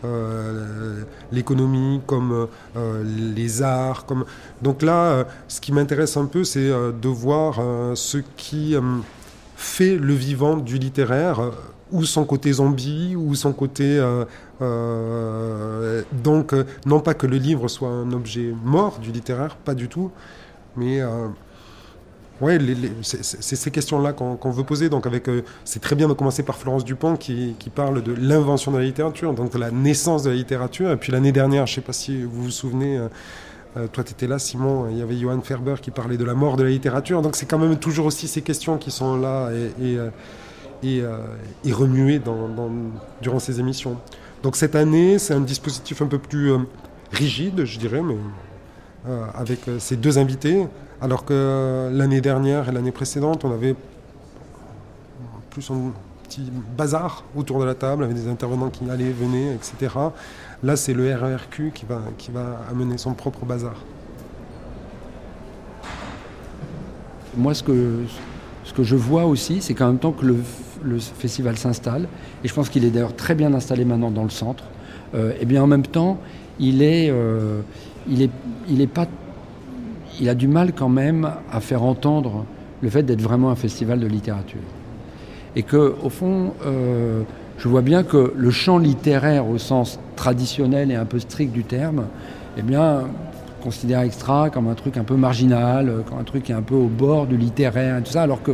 euh, 0.05 1.03
l'économie, 1.31 2.01
comme 2.05 2.47
euh, 2.75 3.03
les 3.35 3.61
arts. 3.61 4.05
Comme... 4.05 4.25
Donc 4.61 4.81
là, 4.83 5.05
euh, 5.05 5.23
ce 5.47 5.59
qui 5.59 5.71
m'intéresse 5.71 6.17
un 6.17 6.25
peu, 6.25 6.43
c'est 6.43 6.69
de 6.69 7.07
voir 7.07 7.59
ce 7.95 8.19
qui 8.35 8.75
fait 9.55 9.97
le 9.97 10.13
vivant 10.13 10.57
du 10.57 10.77
littéraire 10.77 11.51
ou 11.91 12.03
son 12.03 12.25
côté 12.25 12.51
zombie, 12.53 13.15
ou 13.15 13.33
son 13.33 13.53
côté... 13.53 13.99
donc, 16.23 16.53
non 16.85 16.99
pas 16.99 17.13
que 17.13 17.27
le 17.27 17.37
livre 17.37 17.67
soit 17.67 17.89
un 17.89 18.11
objet 18.11 18.53
mort 18.63 18.99
du 18.99 19.11
littéraire, 19.11 19.55
pas 19.55 19.73
du 19.73 19.87
tout, 19.87 20.11
mais 20.75 21.01
Ouais, 22.39 22.59
c'est 23.01 23.55
ces 23.55 23.71
questions-là 23.71 24.13
qu'on 24.13 24.51
veut 24.51 24.63
poser. 24.63 24.89
Donc, 24.89 25.07
avec, 25.07 25.27
euh, 25.27 25.43
c'est 25.65 25.81
très 25.81 25.95
bien 25.95 26.07
de 26.07 26.13
commencer 26.13 26.43
par 26.43 26.57
Florence 26.57 26.85
Dupont 26.85 27.15
qui, 27.15 27.55
parle 27.73 28.03
de 28.03 28.13
l'invention 28.13 28.71
de 28.71 28.77
la 28.77 28.83
littérature, 28.83 29.33
donc 29.33 29.51
de 29.51 29.57
la 29.57 29.71
naissance 29.71 30.23
de 30.23 30.29
la 30.29 30.35
littérature. 30.35 30.91
Et 30.91 30.97
puis 30.97 31.11
l'année 31.11 31.31
dernière, 31.31 31.65
je 31.65 31.71
ne 31.71 31.75
sais 31.75 31.81
pas 31.81 31.93
si 31.93 32.21
vous 32.21 32.43
vous 32.43 32.51
souvenez, 32.51 32.97
euh, 32.97 33.07
euh, 33.77 33.87
toi 33.87 34.03
tu 34.03 34.11
étais 34.11 34.27
là, 34.27 34.39
Simon, 34.39 34.87
il 34.89 34.97
y 34.97 35.01
avait 35.01 35.17
Johan 35.17 35.41
Ferber 35.41 35.75
qui 35.81 35.91
parlait 35.91 36.17
de 36.17 36.23
la 36.23 36.35
mort 36.35 36.57
de 36.57 36.63
la 36.63 36.69
littérature. 36.69 37.23
Donc, 37.23 37.35
c'est 37.35 37.47
quand 37.47 37.57
même 37.57 37.77
toujours 37.77 38.05
aussi 38.05 38.27
ces 38.27 38.43
questions 38.43 38.77
qui 38.77 38.91
sont 38.91 39.17
là 39.17 39.49
et, 39.81 41.01
remuées 41.71 42.21
durant 43.21 43.39
ces 43.39 43.59
émissions. 43.59 43.97
Donc, 44.43 44.55
cette 44.55 44.75
année, 44.75 45.17
c'est 45.17 45.33
un 45.33 45.41
dispositif 45.41 46.03
un 46.03 46.07
peu 46.07 46.19
plus 46.19 46.51
rigide, 47.11 47.65
je 47.65 47.79
dirais, 47.79 48.03
mais 48.03 48.15
avec 49.33 49.61
ces 49.79 49.95
deux 49.95 50.19
invités. 50.19 50.67
Alors 51.01 51.25
que 51.25 51.91
l'année 51.93 52.21
dernière 52.21 52.69
et 52.69 52.71
l'année 52.71 52.91
précédente, 52.91 53.45
on 53.45 53.51
avait 53.51 53.75
plus 55.51 55.69
un 55.69 55.91
petit 56.23 56.51
bazar 56.75 57.23
autour 57.35 57.59
de 57.59 57.65
la 57.65 57.75
table, 57.75 58.03
avec 58.03 58.15
des 58.15 58.27
intervenants 58.27 58.69
qui 58.69 58.89
allaient, 58.89 59.11
venaient, 59.11 59.53
etc. 59.53 59.93
Là, 60.63 60.75
c'est 60.75 60.93
le 60.93 61.13
RERQ 61.13 61.71
qui 61.73 61.85
va, 61.85 62.01
amener 62.71 62.97
son 62.97 63.13
propre 63.13 63.45
bazar. 63.45 63.75
Moi, 67.35 67.53
ce 67.53 67.61
que, 67.61 68.03
je 68.79 68.95
vois 68.95 69.25
aussi, 69.25 69.61
c'est 69.61 69.75
qu'en 69.75 69.87
même 69.87 69.99
temps 69.99 70.11
que 70.11 70.25
le, 70.25 70.99
festival 70.99 71.57
s'installe, 71.57 72.07
et 72.43 72.47
je 72.47 72.53
pense 72.53 72.69
qu'il 72.69 72.85
est 72.85 72.89
d'ailleurs 72.89 73.15
très 73.15 73.35
bien 73.35 73.53
installé 73.53 73.85
maintenant 73.85 74.11
dans 74.11 74.23
le 74.23 74.29
centre, 74.29 74.63
euh, 75.13 75.33
eh 75.39 75.45
bien 75.45 75.61
en 75.61 75.67
même 75.67 75.85
temps, 75.85 76.19
il 76.59 76.81
est, 76.81 77.09
euh, 77.09 77.61
pas 78.93 79.07
il 80.19 80.29
a 80.29 80.35
du 80.35 80.47
mal 80.47 80.73
quand 80.73 80.89
même 80.89 81.29
à 81.51 81.59
faire 81.59 81.83
entendre 81.83 82.45
le 82.81 82.89
fait 82.89 83.03
d'être 83.03 83.21
vraiment 83.21 83.49
un 83.49 83.55
festival 83.55 83.99
de 83.99 84.07
littérature. 84.07 84.59
Et 85.55 85.63
que, 85.63 85.95
au 86.03 86.09
fond, 86.09 86.53
euh, 86.65 87.21
je 87.57 87.67
vois 87.67 87.81
bien 87.81 88.03
que 88.03 88.33
le 88.35 88.51
champ 88.51 88.77
littéraire 88.77 89.47
au 89.47 89.57
sens 89.57 89.99
traditionnel 90.15 90.91
et 90.91 90.95
un 90.95 91.05
peu 91.05 91.19
strict 91.19 91.51
du 91.51 91.63
terme, 91.63 92.05
eh 92.57 92.61
bien, 92.61 93.05
considère 93.63 94.01
Extra 94.01 94.49
comme 94.49 94.67
un 94.67 94.75
truc 94.75 94.97
un 94.97 95.03
peu 95.03 95.15
marginal, 95.15 96.03
comme 96.07 96.19
un 96.19 96.23
truc 96.23 96.43
qui 96.43 96.51
est 96.51 96.55
un 96.55 96.61
peu 96.61 96.75
au 96.75 96.87
bord 96.87 97.25
du 97.25 97.37
littéraire 97.37 97.97
et 97.97 98.01
tout 98.03 98.11
ça, 98.11 98.21
alors 98.21 98.43
que 98.43 98.51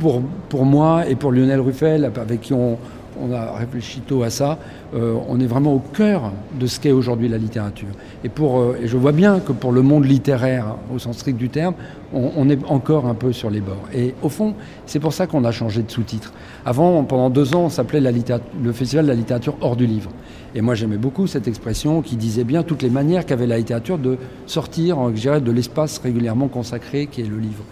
pour, 0.00 0.22
pour 0.48 0.64
moi 0.64 1.06
et 1.06 1.16
pour 1.16 1.32
Lionel 1.32 1.60
Ruffel, 1.60 2.04
avec 2.04 2.40
qui 2.40 2.54
on, 2.54 2.78
on 3.20 3.32
a 3.32 3.52
réfléchi 3.52 4.00
tôt 4.00 4.22
à 4.22 4.30
ça, 4.30 4.58
euh, 4.94 5.16
on 5.28 5.40
est 5.40 5.46
vraiment 5.46 5.74
au 5.74 5.78
cœur 5.78 6.32
de 6.58 6.66
ce 6.66 6.80
qu'est 6.80 6.92
aujourd'hui 6.92 7.28
la 7.28 7.38
littérature. 7.38 7.88
Et, 8.24 8.28
pour, 8.28 8.60
euh, 8.60 8.78
et 8.82 8.88
je 8.88 8.96
vois 8.96 9.12
bien 9.12 9.40
que 9.40 9.52
pour 9.52 9.72
le 9.72 9.82
monde 9.82 10.04
littéraire, 10.04 10.76
au 10.94 10.98
sens 10.98 11.18
strict 11.18 11.38
du 11.38 11.48
terme, 11.48 11.74
on, 12.12 12.48
est 12.48 12.58
encore 12.66 13.06
un 13.06 13.14
peu 13.14 13.32
sur 13.32 13.50
les 13.50 13.60
bords. 13.60 13.84
Et 13.94 14.14
au 14.22 14.30
fond, 14.30 14.54
c'est 14.86 14.98
pour 14.98 15.12
ça 15.12 15.26
qu'on 15.26 15.44
a 15.44 15.52
changé 15.52 15.82
de 15.82 15.90
sous-titre. 15.90 16.32
Avant, 16.64 17.04
pendant 17.04 17.28
deux 17.28 17.54
ans, 17.54 17.64
on 17.64 17.68
s'appelait 17.68 18.00
le 18.00 18.72
Festival 18.72 19.04
de 19.04 19.10
la 19.10 19.14
littérature 19.14 19.56
hors 19.60 19.76
du 19.76 19.86
livre. 19.86 20.10
Et 20.54 20.62
moi, 20.62 20.74
j'aimais 20.74 20.96
beaucoup 20.96 21.26
cette 21.26 21.46
expression 21.46 22.00
qui 22.00 22.16
disait 22.16 22.44
bien 22.44 22.62
toutes 22.62 22.80
les 22.80 22.88
manières 22.88 23.26
qu'avait 23.26 23.46
la 23.46 23.58
littérature 23.58 23.98
de 23.98 24.16
sortir, 24.46 25.10
dirais, 25.10 25.42
de 25.42 25.52
l'espace 25.52 25.98
régulièrement 25.98 26.48
consacré 26.48 27.06
qui 27.06 27.20
est 27.20 27.28
le 27.28 27.38
livre. 27.38 27.64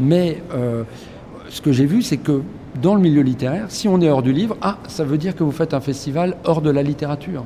Mais 0.00 0.42
euh, 0.54 0.84
ce 1.54 1.60
que 1.60 1.70
j'ai 1.70 1.86
vu, 1.86 2.02
c'est 2.02 2.16
que 2.16 2.42
dans 2.82 2.96
le 2.96 3.00
milieu 3.00 3.22
littéraire, 3.22 3.66
si 3.68 3.86
on 3.86 4.00
est 4.00 4.08
hors 4.08 4.24
du 4.24 4.32
livre, 4.32 4.56
ah, 4.60 4.78
ça 4.88 5.04
veut 5.04 5.18
dire 5.18 5.36
que 5.36 5.44
vous 5.44 5.52
faites 5.52 5.72
un 5.72 5.80
festival 5.80 6.36
hors 6.42 6.60
de 6.60 6.70
la 6.70 6.82
littérature. 6.82 7.44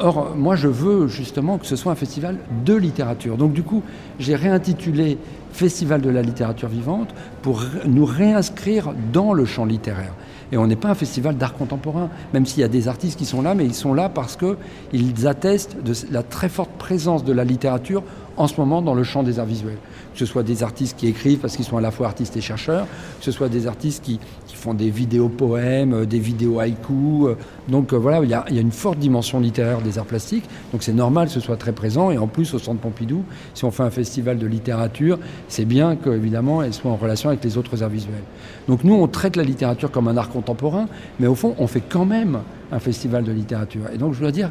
Or, 0.00 0.34
moi, 0.36 0.54
je 0.54 0.68
veux 0.68 1.08
justement 1.08 1.56
que 1.56 1.66
ce 1.66 1.74
soit 1.74 1.90
un 1.90 1.94
festival 1.94 2.36
de 2.66 2.74
littérature. 2.74 3.38
Donc, 3.38 3.54
du 3.54 3.62
coup, 3.62 3.82
j'ai 4.18 4.36
réintitulé 4.36 5.16
Festival 5.50 6.02
de 6.02 6.10
la 6.10 6.20
littérature 6.20 6.68
vivante 6.68 7.08
pour 7.40 7.64
nous 7.86 8.04
réinscrire 8.04 8.92
dans 9.12 9.32
le 9.32 9.46
champ 9.46 9.64
littéraire. 9.64 10.12
Et 10.52 10.58
on 10.58 10.66
n'est 10.66 10.76
pas 10.76 10.90
un 10.90 10.94
festival 10.94 11.36
d'art 11.36 11.54
contemporain, 11.54 12.10
même 12.34 12.46
s'il 12.46 12.60
y 12.60 12.64
a 12.64 12.68
des 12.68 12.86
artistes 12.86 13.18
qui 13.18 13.24
sont 13.24 13.42
là, 13.42 13.54
mais 13.54 13.64
ils 13.64 13.74
sont 13.74 13.94
là 13.94 14.08
parce 14.08 14.36
qu'ils 14.36 15.26
attestent 15.26 15.82
de 15.82 15.94
la 16.12 16.22
très 16.22 16.48
forte 16.48 16.70
présence 16.78 17.24
de 17.24 17.32
la 17.32 17.44
littérature 17.44 18.02
en 18.36 18.46
ce 18.46 18.60
moment 18.60 18.82
dans 18.82 18.94
le 18.94 19.02
champ 19.04 19.22
des 19.22 19.38
arts 19.38 19.46
visuels 19.46 19.78
que 20.18 20.26
ce 20.26 20.32
soit 20.32 20.42
des 20.42 20.64
artistes 20.64 20.98
qui 20.98 21.06
écrivent 21.06 21.38
parce 21.38 21.54
qu'ils 21.54 21.64
sont 21.64 21.76
à 21.76 21.80
la 21.80 21.92
fois 21.92 22.08
artistes 22.08 22.36
et 22.36 22.40
chercheurs, 22.40 22.86
que 23.18 23.24
ce 23.24 23.30
soit 23.30 23.48
des 23.48 23.68
artistes 23.68 24.02
qui, 24.04 24.18
font 24.58 24.74
des 24.74 24.90
vidéos 24.90 25.28
poèmes, 25.28 25.92
euh, 25.92 26.04
des 26.04 26.18
vidéos 26.18 26.58
haïkus. 26.58 27.28
Euh. 27.28 27.36
Donc 27.68 27.92
euh, 27.92 27.96
voilà, 27.96 28.18
il 28.24 28.28
y, 28.28 28.34
a, 28.34 28.60
une 28.60 28.72
forte 28.72 28.98
dimension 28.98 29.38
littéraire 29.38 29.80
des 29.82 30.00
arts 30.00 30.04
plastiques. 30.04 30.42
Donc 30.72 30.82
c'est 30.82 30.92
normal 30.92 31.28
que 31.28 31.32
ce 31.32 31.38
soit 31.38 31.56
très 31.56 31.70
présent. 31.70 32.10
Et 32.10 32.18
en 32.18 32.26
plus, 32.26 32.54
au 32.54 32.58
Centre 32.58 32.80
Pompidou, 32.80 33.22
si 33.54 33.64
on 33.64 33.70
fait 33.70 33.84
un 33.84 33.90
festival 33.90 34.36
de 34.36 34.48
littérature, 34.48 35.20
c'est 35.46 35.64
bien 35.64 35.94
qu'évidemment, 35.94 36.60
elle 36.60 36.74
soit 36.74 36.90
en 36.90 36.96
relation 36.96 37.28
avec 37.28 37.44
les 37.44 37.56
autres 37.56 37.84
arts 37.84 37.88
visuels. 37.88 38.24
Donc 38.66 38.82
nous, 38.82 38.94
on 38.94 39.06
traite 39.06 39.36
la 39.36 39.44
littérature 39.44 39.92
comme 39.92 40.08
un 40.08 40.16
art 40.16 40.28
contemporain, 40.28 40.88
mais 41.20 41.28
au 41.28 41.36
fond, 41.36 41.54
on 41.58 41.68
fait 41.68 41.82
quand 41.88 42.04
même 42.04 42.40
un 42.72 42.80
festival 42.80 43.22
de 43.22 43.30
littérature. 43.30 43.82
Et 43.94 43.98
donc 43.98 44.14
je 44.14 44.20
dois 44.20 44.32
dire, 44.32 44.50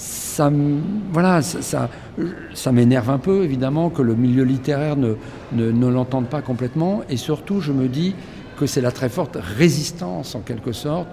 ça, 0.00 0.50
voilà, 1.12 1.42
ça, 1.42 1.90
ça, 2.54 2.72
m'énerve 2.72 3.10
un 3.10 3.18
peu, 3.18 3.44
évidemment, 3.44 3.90
que 3.90 4.00
le 4.00 4.14
milieu 4.14 4.44
littéraire 4.44 4.96
ne, 4.96 5.14
ne, 5.52 5.88
l'entende 5.88 6.26
pas 6.26 6.40
complètement. 6.40 7.02
Et 7.10 7.18
surtout, 7.18 7.60
je 7.60 7.70
me 7.72 7.86
dis 7.86 8.14
que 8.58 8.64
c'est 8.64 8.80
la 8.80 8.92
très 8.92 9.10
forte 9.10 9.36
résistance, 9.58 10.34
en 10.34 10.40
quelque 10.40 10.72
sorte, 10.72 11.08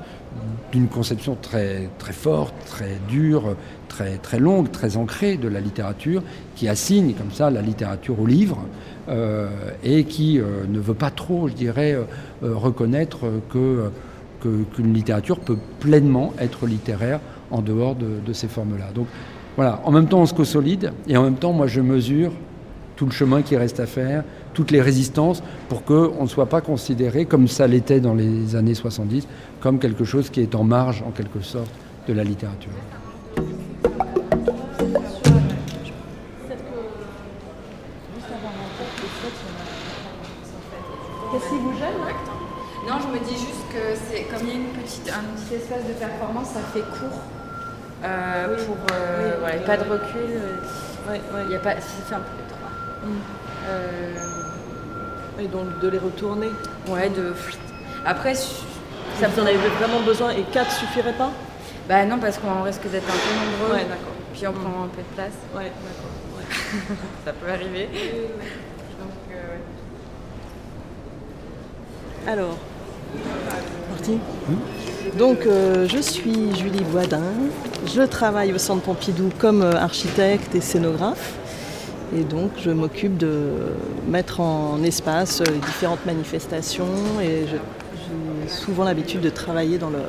d'une 0.72 0.88
conception 0.88 1.36
très, 1.42 1.90
très 1.98 2.14
forte, 2.14 2.54
très 2.66 2.98
dure, 3.10 3.58
très, 3.90 4.18
très 4.20 4.40
longue, 4.40 4.72
très 4.72 4.96
ancrée 4.96 5.36
de 5.36 5.50
la 5.50 5.60
littérature, 5.60 6.24
qui 6.56 6.70
assigne 6.70 7.14
comme 7.14 7.32
ça 7.32 7.50
la 7.50 7.62
littérature 7.62 8.22
au 8.22 8.26
livre, 8.26 8.60
euh, 9.10 9.50
et 9.84 10.06
qui 10.06 10.40
euh, 10.40 10.66
ne 10.70 10.80
veut 10.80 10.94
pas 10.94 11.12
trop, 11.12 11.50
je 11.50 11.54
dirais, 11.54 11.92
euh, 11.94 12.56
reconnaître 12.56 13.26
que 13.50 13.92
qu'une 14.40 14.94
littérature 14.94 15.40
peut 15.40 15.58
pleinement 15.80 16.32
être 16.40 16.68
littéraire 16.68 17.20
en 17.52 17.62
dehors 17.62 17.96
de, 17.96 18.34
ces 18.34 18.48
formes-là. 18.48 18.88
Donc 18.94 19.08
voilà, 19.56 19.82
en 19.86 19.92
même 19.92 20.08
temps 20.08 20.20
on 20.20 20.26
se 20.26 20.34
consolide 20.34 20.92
et 21.08 21.18
en 21.18 21.24
même 21.24 21.36
temps 21.36 21.54
moi 21.54 21.68
je 21.68 21.82
mesure 21.82 22.32
tout 22.96 23.06
le 23.06 23.12
chemin 23.12 23.42
qui 23.42 23.56
reste 23.56 23.80
à 23.80 23.86
faire, 23.86 24.24
toutes 24.54 24.72
les 24.72 24.82
résistances 24.82 25.44
pour 25.70 25.84
qu'on 25.84 26.24
ne 26.24 26.28
soit 26.28 26.48
pas 26.48 26.62
considéré 26.62 27.26
comme 27.26 27.48
ça 27.48 27.68
l'était 27.68 28.00
dans 28.00 28.16
les 28.16 28.56
années 28.56 28.74
70, 28.74 29.28
comme 29.60 29.80
quelque 29.80 30.04
chose 30.04 30.30
qui 30.30 30.42
est 30.42 30.56
en 30.56 30.64
marge 30.64 31.04
en 31.08 31.12
quelque 31.12 31.42
sorte 31.42 31.72
de 32.08 32.14
la 32.14 32.24
littérature. 32.24 32.72
Qu'est-ce 41.32 41.50
qui 41.50 41.60
vous 41.60 41.74
gêne 41.78 42.47
Non, 42.86 42.96
je 43.02 43.08
me 43.08 43.20
dis 43.26 43.34
juste 43.34 43.66
que 43.72 43.96
c'est 44.10 44.24
comme 44.24 44.48
il 44.48 44.50
y 44.50 44.52
a 44.52 44.56
une 44.56 44.70
petite, 44.70 45.10
un 45.10 45.24
petit 45.36 45.56
espace 45.56 45.86
de 45.88 45.94
performance, 45.94 46.50
ça 46.50 46.60
fait 46.74 46.82
court. 46.82 47.22
Euh, 48.04 48.66
pour 48.66 48.78
euh, 48.94 49.66
pas 49.66 49.78
de 49.78 49.84
recul. 49.84 50.42
Il 51.46 51.52
y 51.52 51.56
a 51.56 51.60
pas, 51.60 51.76
ça 51.76 51.82
fait 51.82 52.16
un 52.16 52.20
peu 52.20 52.38
étroit. 52.46 52.70
Mm. 53.04 53.20
Et 55.40 55.48
donc 55.48 55.80
de 55.80 55.88
les 55.88 55.98
retourner. 55.98 56.50
Ouais, 56.88 57.10
de. 57.10 57.34
Après, 58.06 58.36
ça 58.36 59.28
vous 59.28 59.42
en 59.42 59.46
avez 59.46 59.58
vraiment 59.58 60.02
besoin 60.02 60.32
et 60.32 60.44
4 60.44 60.72
suffirait 60.72 61.14
pas? 61.14 61.32
Bah 61.88 62.06
non, 62.06 62.20
parce 62.20 62.38
qu'on 62.38 62.64
risque 62.64 62.88
d'être 62.90 63.08
un 63.08 63.14
peu 63.14 63.36
nombreux. 63.36 63.76
Ouais, 63.76 63.84
d'accord. 63.84 64.14
Puis 64.34 64.46
on 64.48 64.54
prend 64.54 64.84
un 64.84 64.88
peu 64.88 65.02
de 65.02 65.16
place. 65.16 65.34
Ouais, 65.56 65.72
d'accord. 65.72 66.12
ça 67.26 67.34
peut 67.34 67.50
arriver. 67.50 67.88
Donc, 69.00 69.12
euh, 69.32 69.58
Alors, 72.28 72.58
parti 73.90 74.20
donc, 75.18 75.46
euh, 75.46 75.88
je 75.88 75.98
suis 76.00 76.56
Julie 76.56 76.84
Boisdin. 76.92 77.24
Je 77.86 78.02
travaille 78.02 78.54
au 78.54 78.58
Centre 78.58 78.82
Pompidou 78.82 79.30
comme 79.40 79.64
euh, 79.64 79.72
architecte 79.72 80.54
et 80.54 80.62
scénographe. 80.62 81.34
Et 82.16 82.24
donc, 82.24 82.52
je 82.62 82.70
m'occupe 82.70 83.18
de 83.18 83.52
mettre 84.08 84.42
en 84.42 84.84
espace 84.84 85.42
les 85.42 85.52
euh, 85.52 85.66
différentes 85.66 86.06
manifestations. 86.06 86.86
Et 87.22 87.46
j'ai 87.50 88.50
souvent 88.50 88.84
l'habitude 88.84 89.22
de 89.22 89.30
travailler 89.30 89.78
dans, 89.78 89.90
le, 89.90 90.02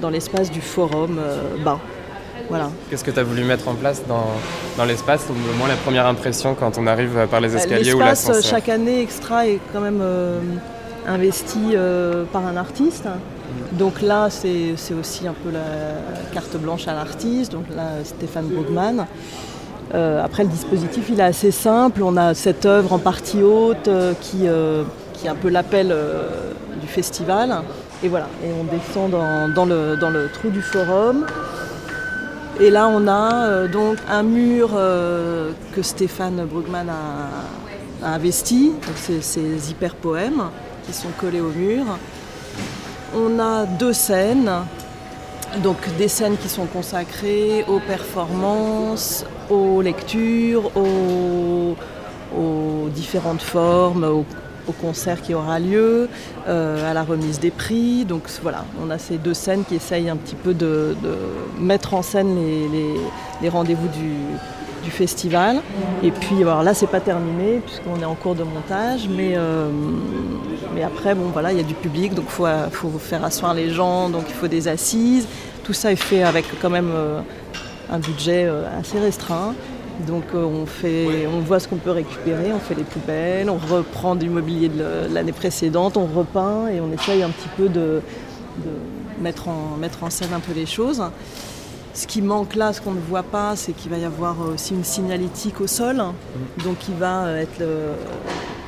dans 0.00 0.10
l'espace 0.10 0.50
du 0.50 0.60
forum 0.60 1.20
bas. 1.64 1.80
Voilà. 2.48 2.70
Qu'est-ce 2.88 3.02
que 3.02 3.10
tu 3.10 3.18
as 3.18 3.24
voulu 3.24 3.42
mettre 3.42 3.66
en 3.68 3.74
place 3.74 4.02
dans, 4.06 4.26
dans 4.76 4.84
l'espace, 4.84 5.26
au 5.28 5.58
moins 5.58 5.68
la 5.68 5.74
première 5.74 6.06
impression 6.06 6.54
quand 6.54 6.78
on 6.78 6.86
arrive 6.86 7.26
par 7.28 7.40
les 7.40 7.56
escaliers 7.56 7.94
ou 7.94 7.98
l'ascenseur 7.98 8.42
Chaque 8.42 8.68
année, 8.68 9.02
Extra 9.02 9.48
est 9.48 9.58
quand 9.72 9.80
même 9.80 10.02
investi 11.06 11.74
par 12.32 12.46
un 12.46 12.56
artiste. 12.56 13.08
Donc 13.72 14.02
là, 14.02 14.28
c'est 14.30 14.74
aussi 14.98 15.26
un 15.26 15.34
peu 15.34 15.50
la 15.50 16.32
carte 16.32 16.56
blanche 16.56 16.88
à 16.88 16.94
l'artiste, 16.94 17.52
donc 17.52 17.64
là, 17.74 18.04
Stéphane 18.04 18.46
Brugman. 18.46 19.06
Euh, 19.94 20.22
après, 20.22 20.42
le 20.42 20.50
dispositif, 20.50 21.06
il 21.10 21.20
est 21.20 21.24
assez 21.24 21.50
simple. 21.50 22.02
On 22.02 22.16
a 22.16 22.34
cette 22.34 22.66
œuvre 22.66 22.92
en 22.92 22.98
partie 22.98 23.42
haute 23.42 23.88
euh, 23.88 24.14
qui, 24.20 24.46
euh, 24.48 24.82
qui, 25.12 25.26
est 25.26 25.30
un 25.30 25.34
peu 25.34 25.48
l'appel 25.48 25.94
du 26.80 26.86
festival. 26.86 27.54
Et 28.02 28.08
voilà, 28.08 28.26
et 28.44 28.48
on 28.52 28.64
descend 28.64 29.10
dans, 29.10 29.64
le, 29.64 29.96
dans, 29.96 30.10
le, 30.10 30.28
trou 30.28 30.50
du 30.50 30.60
forum. 30.60 31.26
Et 32.60 32.70
là, 32.70 32.88
on 32.88 33.06
a 33.06 33.66
donc 33.68 33.98
un 34.08 34.22
mur 34.22 34.70
que 34.72 35.82
Stéphane 35.82 36.46
Brugman 36.46 36.88
a, 36.88 38.06
investi, 38.14 38.72
donc 38.86 39.20
ces 39.22 39.70
hyper 39.70 39.94
poèmes 39.94 40.42
qui 40.86 40.92
sont 40.92 41.10
collés 41.18 41.40
au 41.40 41.50
mur. 41.50 41.84
On 43.14 43.38
a 43.38 43.66
deux 43.66 43.92
scènes, 43.92 44.50
donc 45.62 45.76
des 45.96 46.08
scènes 46.08 46.36
qui 46.36 46.48
sont 46.48 46.66
consacrées 46.66 47.64
aux 47.68 47.80
performances, 47.80 49.24
aux 49.50 49.80
lectures, 49.82 50.70
aux, 50.76 51.76
différentes 52.94 53.42
formes, 53.42 54.04
aux, 54.04 54.24
concert 54.80 55.22
qui 55.22 55.32
aura 55.32 55.60
lieu, 55.60 56.08
euh, 56.48 56.90
à 56.90 56.92
la 56.92 57.04
remise 57.04 57.38
des 57.38 57.52
prix. 57.52 58.04
Donc 58.04 58.28
voilà, 58.42 58.64
on 58.84 58.90
a 58.90 58.98
ces 58.98 59.16
deux 59.16 59.34
scènes 59.34 59.64
qui 59.64 59.76
essayent 59.76 60.10
un 60.10 60.16
petit 60.16 60.34
peu 60.34 60.54
de, 60.54 60.96
mettre 61.58 61.94
en 61.94 62.02
scène 62.02 62.36
les 63.40 63.48
rendez-vous 63.48 63.88
du, 63.88 64.12
du 64.86 64.92
festival. 64.92 65.60
Et 66.02 66.12
puis 66.12 66.36
alors 66.42 66.62
là 66.62 66.72
c'est 66.72 66.86
pas 66.86 67.00
terminé 67.00 67.60
puisqu'on 67.64 68.00
est 68.00 68.04
en 68.04 68.14
cours 68.14 68.36
de 68.36 68.44
montage, 68.44 69.08
mais, 69.08 69.32
euh, 69.36 69.68
mais 70.74 70.82
après 70.84 71.14
bon 71.14 71.28
voilà 71.32 71.50
il 71.52 71.58
y 71.58 71.60
a 71.60 71.64
du 71.64 71.74
public 71.74 72.14
donc 72.14 72.26
il 72.28 72.70
faut, 72.70 72.90
faire 72.98 73.24
asseoir 73.24 73.52
les 73.52 73.70
gens, 73.70 74.08
donc 74.08 74.24
il 74.28 74.34
faut 74.34 74.48
des 74.48 74.68
assises. 74.68 75.26
Tout 75.64 75.72
ça 75.72 75.90
est 75.90 76.02
fait 76.10 76.22
avec 76.22 76.44
quand 76.62 76.70
même 76.70 76.92
euh, 76.94 77.20
un 77.90 77.98
budget 77.98 78.44
euh, 78.46 78.80
assez 78.80 78.98
restreint. 79.00 79.54
Donc 80.06 80.24
on, 80.34 80.66
fait, 80.66 81.26
on 81.26 81.40
voit 81.40 81.58
ce 81.58 81.68
qu'on 81.68 81.78
peut 81.78 81.90
récupérer, 81.90 82.52
on 82.52 82.58
fait 82.58 82.74
les 82.74 82.84
poubelles, 82.84 83.48
on 83.48 83.56
reprend 83.56 84.14
du 84.14 84.28
mobilier 84.28 84.68
de 84.68 84.84
l'année 85.10 85.32
précédente, 85.32 85.96
on 85.96 86.04
repeint 86.04 86.68
et 86.68 86.82
on 86.82 86.92
essaye 86.92 87.22
un 87.22 87.30
petit 87.30 87.48
peu 87.56 87.70
de, 87.70 88.02
mettre, 89.22 89.48
en, 89.48 89.78
mettre 89.80 90.04
en 90.04 90.10
scène 90.10 90.34
un 90.34 90.40
peu 90.40 90.52
les 90.52 90.66
choses. 90.66 91.02
Ce 91.96 92.06
qui 92.06 92.20
manque 92.20 92.56
là, 92.56 92.74
ce 92.74 92.82
qu'on 92.82 92.92
ne 92.92 93.00
voit 93.00 93.22
pas, 93.22 93.56
c'est 93.56 93.72
qu'il 93.72 93.90
va 93.90 93.96
y 93.96 94.04
avoir 94.04 94.36
aussi 94.52 94.74
une 94.74 94.84
signalétique 94.84 95.62
au 95.62 95.66
sol, 95.66 95.96
donc 96.62 96.76
qui 96.80 96.92
va 96.92 97.24
euh, 97.24 97.40
être 97.40 97.58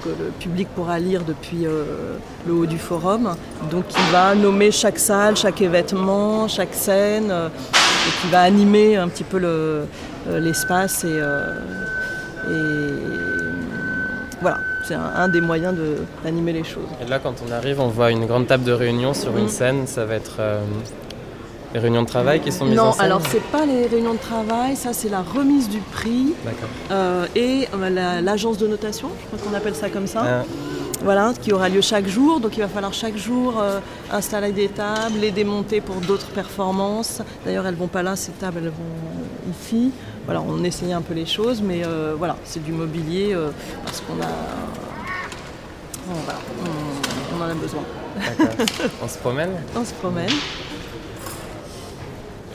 que 0.02 0.08
le 0.08 0.30
public 0.40 0.66
pourra 0.74 0.98
lire 0.98 1.24
depuis 1.24 1.66
euh, 1.66 2.16
le 2.46 2.54
haut 2.54 2.64
du 2.64 2.78
forum. 2.78 3.36
Donc 3.70 3.84
il 3.90 4.12
va 4.12 4.34
nommer 4.34 4.70
chaque 4.70 4.98
salle, 4.98 5.36
chaque 5.36 5.60
événement, 5.60 6.48
chaque 6.48 6.72
scène, 6.72 7.30
euh, 7.30 7.48
et 7.48 8.22
qui 8.22 8.28
va 8.32 8.40
animer 8.40 8.96
un 8.96 9.08
petit 9.08 9.24
peu 9.24 9.38
l'espace 10.26 11.04
et, 11.04 11.20
voilà, 14.40 14.58
c'est 14.84 14.94
un, 14.94 15.28
des 15.28 15.42
moyens 15.42 15.74
d'animer 16.24 16.54
les 16.54 16.64
choses. 16.64 16.88
Et 17.04 17.10
là, 17.10 17.18
quand 17.18 17.34
on 17.46 17.52
arrive, 17.52 17.78
on 17.78 17.88
voit 17.88 18.10
une 18.10 18.24
grande 18.24 18.46
table 18.46 18.64
de 18.64 18.72
réunion 18.72 19.12
sur 19.12 19.36
une 19.36 19.46
mm. 19.46 19.48
scène. 19.48 19.86
Ça 19.86 20.06
va 20.06 20.14
être 20.14 20.40
les 21.74 21.80
réunions 21.80 22.02
de 22.02 22.08
travail 22.08 22.40
qui 22.40 22.50
sont 22.50 22.64
mises 22.64 22.78
en 22.78 22.92
scène 22.92 23.08
Non, 23.08 23.16
alors 23.16 23.22
c'est 23.28 23.42
pas 23.42 23.66
les 23.66 23.86
réunions 23.86 24.14
de 24.14 24.18
travail, 24.18 24.76
ça 24.76 24.92
c'est 24.92 25.08
la 25.08 25.22
remise 25.22 25.68
du 25.68 25.78
prix 25.78 26.34
euh, 26.90 27.26
et 27.34 27.68
euh, 27.74 28.20
l'agence 28.22 28.58
de 28.58 28.66
notation, 28.66 29.10
je 29.20 29.26
crois 29.26 29.50
qu'on 29.50 29.56
appelle 29.56 29.74
ça 29.74 29.88
comme 29.90 30.06
ça. 30.06 30.22
Ah. 30.24 30.44
Voilà, 31.04 31.32
qui 31.40 31.52
aura 31.52 31.68
lieu 31.68 31.80
chaque 31.80 32.08
jour. 32.08 32.40
Donc 32.40 32.56
il 32.56 32.60
va 32.60 32.66
falloir 32.66 32.92
chaque 32.92 33.16
jour 33.16 33.54
euh, 33.60 33.78
installer 34.10 34.50
des 34.50 34.66
tables, 34.66 35.18
les 35.20 35.30
démonter 35.30 35.80
pour 35.80 35.96
d'autres 35.96 36.26
performances. 36.30 37.22
D'ailleurs, 37.44 37.68
elles 37.68 37.76
vont 37.76 37.86
pas 37.86 38.02
là, 38.02 38.16
ces 38.16 38.32
tables, 38.32 38.58
elles 38.64 38.70
vont 38.70 39.52
ici. 39.52 39.92
Voilà, 40.24 40.42
on 40.42 40.64
essayait 40.64 40.94
un 40.94 41.00
peu 41.00 41.14
les 41.14 41.24
choses, 41.24 41.62
mais 41.62 41.82
voilà, 42.18 42.36
c'est 42.44 42.62
du 42.62 42.72
mobilier 42.72 43.36
parce 43.84 44.00
qu'on 44.00 44.20
a. 44.20 44.28
on, 46.10 47.40
en 47.40 47.48
a 47.48 47.54
besoin. 47.54 47.82
on 49.00 49.08
se 49.08 49.18
promène 49.18 49.52
On 49.76 49.84
se 49.84 49.94
promène. 49.94 50.30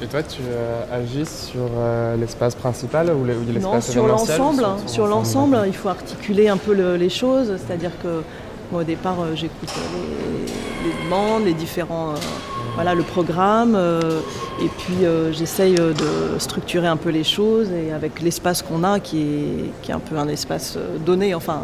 Et 0.02 0.08
toi, 0.08 0.24
tu 0.24 0.42
euh, 0.42 0.84
agis 0.92 1.26
sur 1.26 1.70
euh, 1.78 2.16
l'espace 2.18 2.56
principal 2.56 3.12
ou 3.12 3.26
l'espace 3.26 3.64
Non, 3.64 3.82
sur 3.82 4.08
l'ensemble. 4.08 4.66
Sur 4.88 5.08
l'ensemble, 5.08 5.64
il 5.68 5.74
faut 5.74 5.90
articuler 5.90 6.48
un 6.48 6.58
peu 6.58 6.74
les 6.96 7.10
choses. 7.10 7.54
C'est-à-dire 7.58 7.92
que 8.02 8.22
moi, 8.72 8.82
au 8.82 8.84
départ, 8.84 9.22
euh, 9.22 9.36
j'écoute 9.36 9.70
les, 10.84 11.06
demandes, 11.06 11.46
les 11.46 11.54
différents, 11.54 12.16
voilà, 12.76 12.96
le 12.96 13.04
programme, 13.04 13.78
et 14.62 14.68
puis 14.80 15.06
j'essaye 15.32 15.76
de 15.76 16.40
structurer 16.40 16.88
un 16.88 16.98
peu 16.98 17.10
les 17.10 17.24
choses 17.24 17.70
et 17.72 17.94
avec 17.94 18.22
l'espace 18.22 18.62
qu'on 18.62 18.84
a, 18.84 19.00
qui 19.00 19.22
est, 19.22 19.72
qui 19.82 19.92
est 19.92 19.94
un 19.94 20.00
peu 20.00 20.18
un 20.18 20.28
espace 20.28 20.78
donné. 21.06 21.34
Enfin, 21.36 21.62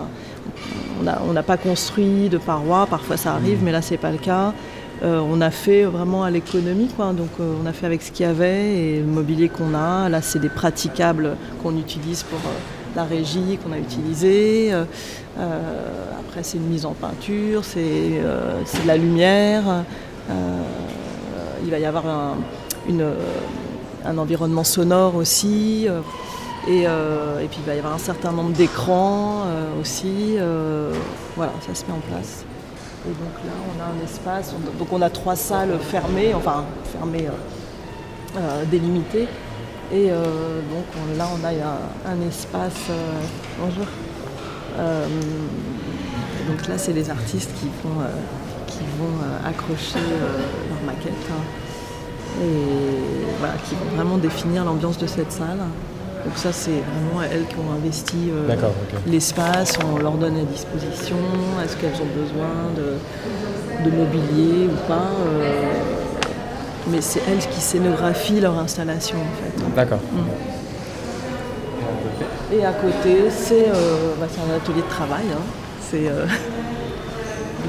on 1.28 1.34
n'a 1.34 1.44
pas 1.44 1.58
construit 1.58 2.30
de 2.30 2.38
parois. 2.38 2.88
Parfois, 2.90 3.18
ça 3.18 3.34
arrive, 3.34 3.64
mais 3.64 3.72
là, 3.72 3.82
c'est 3.82 3.98
pas 3.98 4.12
le 4.12 4.20
cas. 4.20 4.54
Euh, 5.02 5.22
on 5.22 5.40
a 5.40 5.50
fait 5.50 5.86
vraiment 5.86 6.24
à 6.24 6.32
l'économie. 6.32 6.90
Donc 6.98 7.30
euh, 7.40 7.54
on 7.62 7.66
a 7.66 7.74
fait 7.74 7.86
avec 7.86 8.02
ce 8.02 8.12
qu'il 8.12 8.26
y 8.26 8.30
avait 8.30 8.76
et 8.76 9.00
le 9.00 9.06
mobilier 9.06 9.50
qu'on 9.50 9.74
a. 9.74 10.10
Là, 10.10 10.22
c'est 10.22 10.40
des 10.40 10.50
praticables 10.50 11.36
qu'on 11.64 11.78
utilise 11.78 12.24
pour 12.24 12.40
euh, 12.40 12.96
la 12.96 13.04
régie 13.04 13.58
qu'on 13.64 13.72
a 13.72 13.78
utilisé. 13.78 14.72
après, 14.74 16.44
c'est 16.44 16.58
une 16.58 16.68
mise 16.68 16.86
en 16.86 16.94
peinture, 16.94 17.64
c'est 17.64 17.80
de 17.82 18.88
la 18.88 18.98
lumière. 18.98 19.64
il 21.64 21.70
va 21.70 21.80
y 21.80 21.86
avoir 21.86 22.04
un 24.06 24.18
environnement 24.18 24.64
sonore 24.64 25.16
aussi. 25.16 25.88
Et, 26.68 26.88
puis 27.52 27.60
il 27.60 27.66
va 27.66 27.76
y 27.76 27.78
avoir 27.78 27.94
un 27.94 28.00
certain 28.00 28.32
nombre 28.32 28.54
d'écrans 28.54 29.44
aussi. 29.80 30.38
voilà, 31.38 31.54
ça 31.62 31.76
se 31.76 31.86
met 31.86 31.94
en 31.94 32.02
place. 32.12 32.44
Et 33.06 33.12
donc 33.12 33.34
là, 33.46 33.52
on 33.66 33.82
a 33.82 33.86
un 33.86 34.04
espace, 34.04 34.54
donc 34.78 34.92
on 34.92 35.02
a 35.02 35.10
trois 35.10 35.36
salles 35.36 35.78
fermées, 35.80 36.34
enfin 36.34 36.66
fermées, 36.92 37.28
euh, 37.28 38.38
euh, 38.38 38.66
délimitées. 38.66 39.28
Et 39.92 40.12
euh, 40.12 40.60
donc 40.70 41.18
là, 41.18 41.26
on 41.34 41.44
a 41.46 42.12
un, 42.12 42.28
espace. 42.28 42.90
bonjour. 43.58 43.86
donc 46.48 46.68
là, 46.68 46.78
c'est 46.78 46.94
les 46.94 47.10
artistes 47.10 47.52
qui 47.60 47.68
vont, 47.84 48.02
accrocher 49.46 50.00
leur 50.70 50.82
maquette 50.86 51.14
hein. 51.32 52.42
et 52.44 53.36
voilà, 53.40 53.54
qui 53.66 53.76
vont 53.76 53.96
vraiment 53.96 54.18
définir 54.18 54.66
l'ambiance 54.66 54.98
de 54.98 55.08
cette 55.08 55.32
salle. 55.32 55.60
Donc 56.26 56.34
ça, 56.36 56.52
c'est 56.52 56.72
vraiment 56.72 57.24
elles 57.24 57.46
qui 57.46 57.56
ont 57.56 57.72
investi 57.74 58.30
euh, 58.32 58.56
l'espace, 59.08 59.78
on 59.86 59.98
leur 59.98 60.14
donne 60.14 60.38
à 60.38 60.44
disposition, 60.44 61.16
est-ce 61.64 61.78
qu'elles 61.78 62.02
ont 62.02 62.14
besoin 62.14 62.72
de, 62.76 63.90
mobilier 63.90 64.68
ou 64.68 64.88
pas. 64.88 65.12
Euh, 65.26 65.72
mais 66.90 67.02
c'est 67.02 67.22
elles 67.30 67.40
qui 67.40 67.62
scénographient 67.62 68.42
leur 68.42 68.60
installation 68.60 69.18
en 69.18 69.36
fait. 69.42 69.76
D'accord. 69.76 70.00
Mm. 70.12 70.20
Et 72.54 72.66
à 72.66 72.74
côté, 72.74 73.30
c'est 73.30 73.70
euh, 73.70 74.14
bah, 74.20 74.28
un 74.28 74.56
atelier 74.56 74.82
de 74.82 74.90
travail. 74.90 75.26
Hein. 75.32 75.44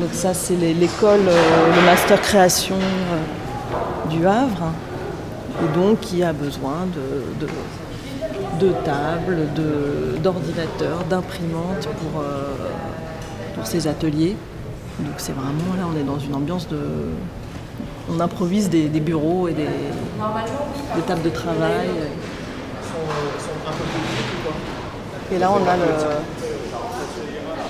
donc 0.00 0.10
ça, 0.12 0.34
c'est 0.34 0.56
l'école, 0.56 1.20
le 1.24 1.86
master 1.86 2.20
création 2.20 2.76
du 4.10 4.26
Havre. 4.26 4.72
Et 5.62 5.78
donc, 5.78 6.00
qui 6.00 6.22
a 6.22 6.32
besoin 6.32 6.86
de 6.94 7.46
de 7.46 7.50
tables, 8.68 9.48
d'ordinateurs, 10.22 11.04
d'imprimantes 11.08 11.88
pour, 11.98 12.20
euh, 12.20 12.54
pour 13.54 13.66
ces 13.66 13.86
ateliers. 13.86 14.36
Donc 14.98 15.14
c'est 15.18 15.32
vraiment 15.32 15.74
là, 15.76 15.84
on 15.92 15.98
est 15.98 16.04
dans 16.04 16.18
une 16.18 16.34
ambiance 16.34 16.68
de. 16.68 16.78
On 18.12 18.20
improvise 18.20 18.68
des, 18.68 18.88
bureaux 18.88 19.46
et 19.48 19.52
des, 19.52 19.62
des, 19.64 21.02
tables 21.06 21.22
de 21.22 21.30
travail. 21.30 21.88
Et 25.32 25.38
là, 25.38 25.50
on 25.52 25.64
a 25.68 25.76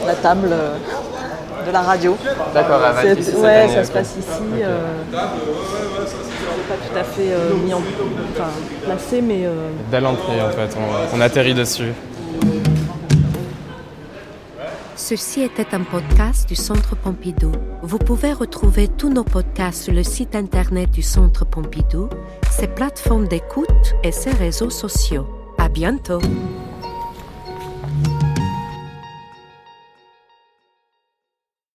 la 0.07 0.15
table 0.15 0.55
de 1.71 1.75
la 1.75 1.83
radio. 1.83 2.17
D'accord, 2.53 2.81
Ouais, 2.81 3.69
ça 3.69 3.85
se 3.85 3.93
passe 3.93 4.17
ici. 4.19 4.63
Euh, 4.63 4.79
pas 5.13 6.75
tout 6.77 6.99
à 6.99 7.05
fait 7.05 7.33
euh, 7.33 7.55
mis 7.65 7.75
en, 7.75 7.83
enfin, 8.33 8.51
placé, 8.85 9.21
mais. 9.21 9.45
Euh... 9.45 9.71
Belle 9.91 10.07
entrée 10.07 10.41
en 10.41 10.51
fait, 10.51 10.77
on, 10.77 11.17
on 11.17 11.21
atterrit 11.21 11.55
dessus. 11.55 11.93
Ceci 14.97 15.43
était 15.43 15.75
un 15.75 15.81
podcast 15.81 16.49
du 16.49 16.55
Centre 16.55 16.95
Pompidou. 16.95 17.51
Vous 17.83 17.99
pouvez 17.99 18.33
retrouver 18.33 18.87
tous 18.87 19.09
nos 19.09 19.25
podcasts 19.25 19.85
sur 19.85 19.95
le 19.95 20.05
site 20.05 20.37
internet 20.37 20.91
du 20.91 21.03
Centre 21.03 21.45
Pompidou, 21.45 22.09
ses 22.51 22.69
plateformes 22.69 23.27
d'écoute 23.27 23.95
et 24.05 24.13
ses 24.13 24.31
réseaux 24.31 24.71
sociaux. 24.71 25.27
À 25.59 25.69
bientôt! 25.69 26.21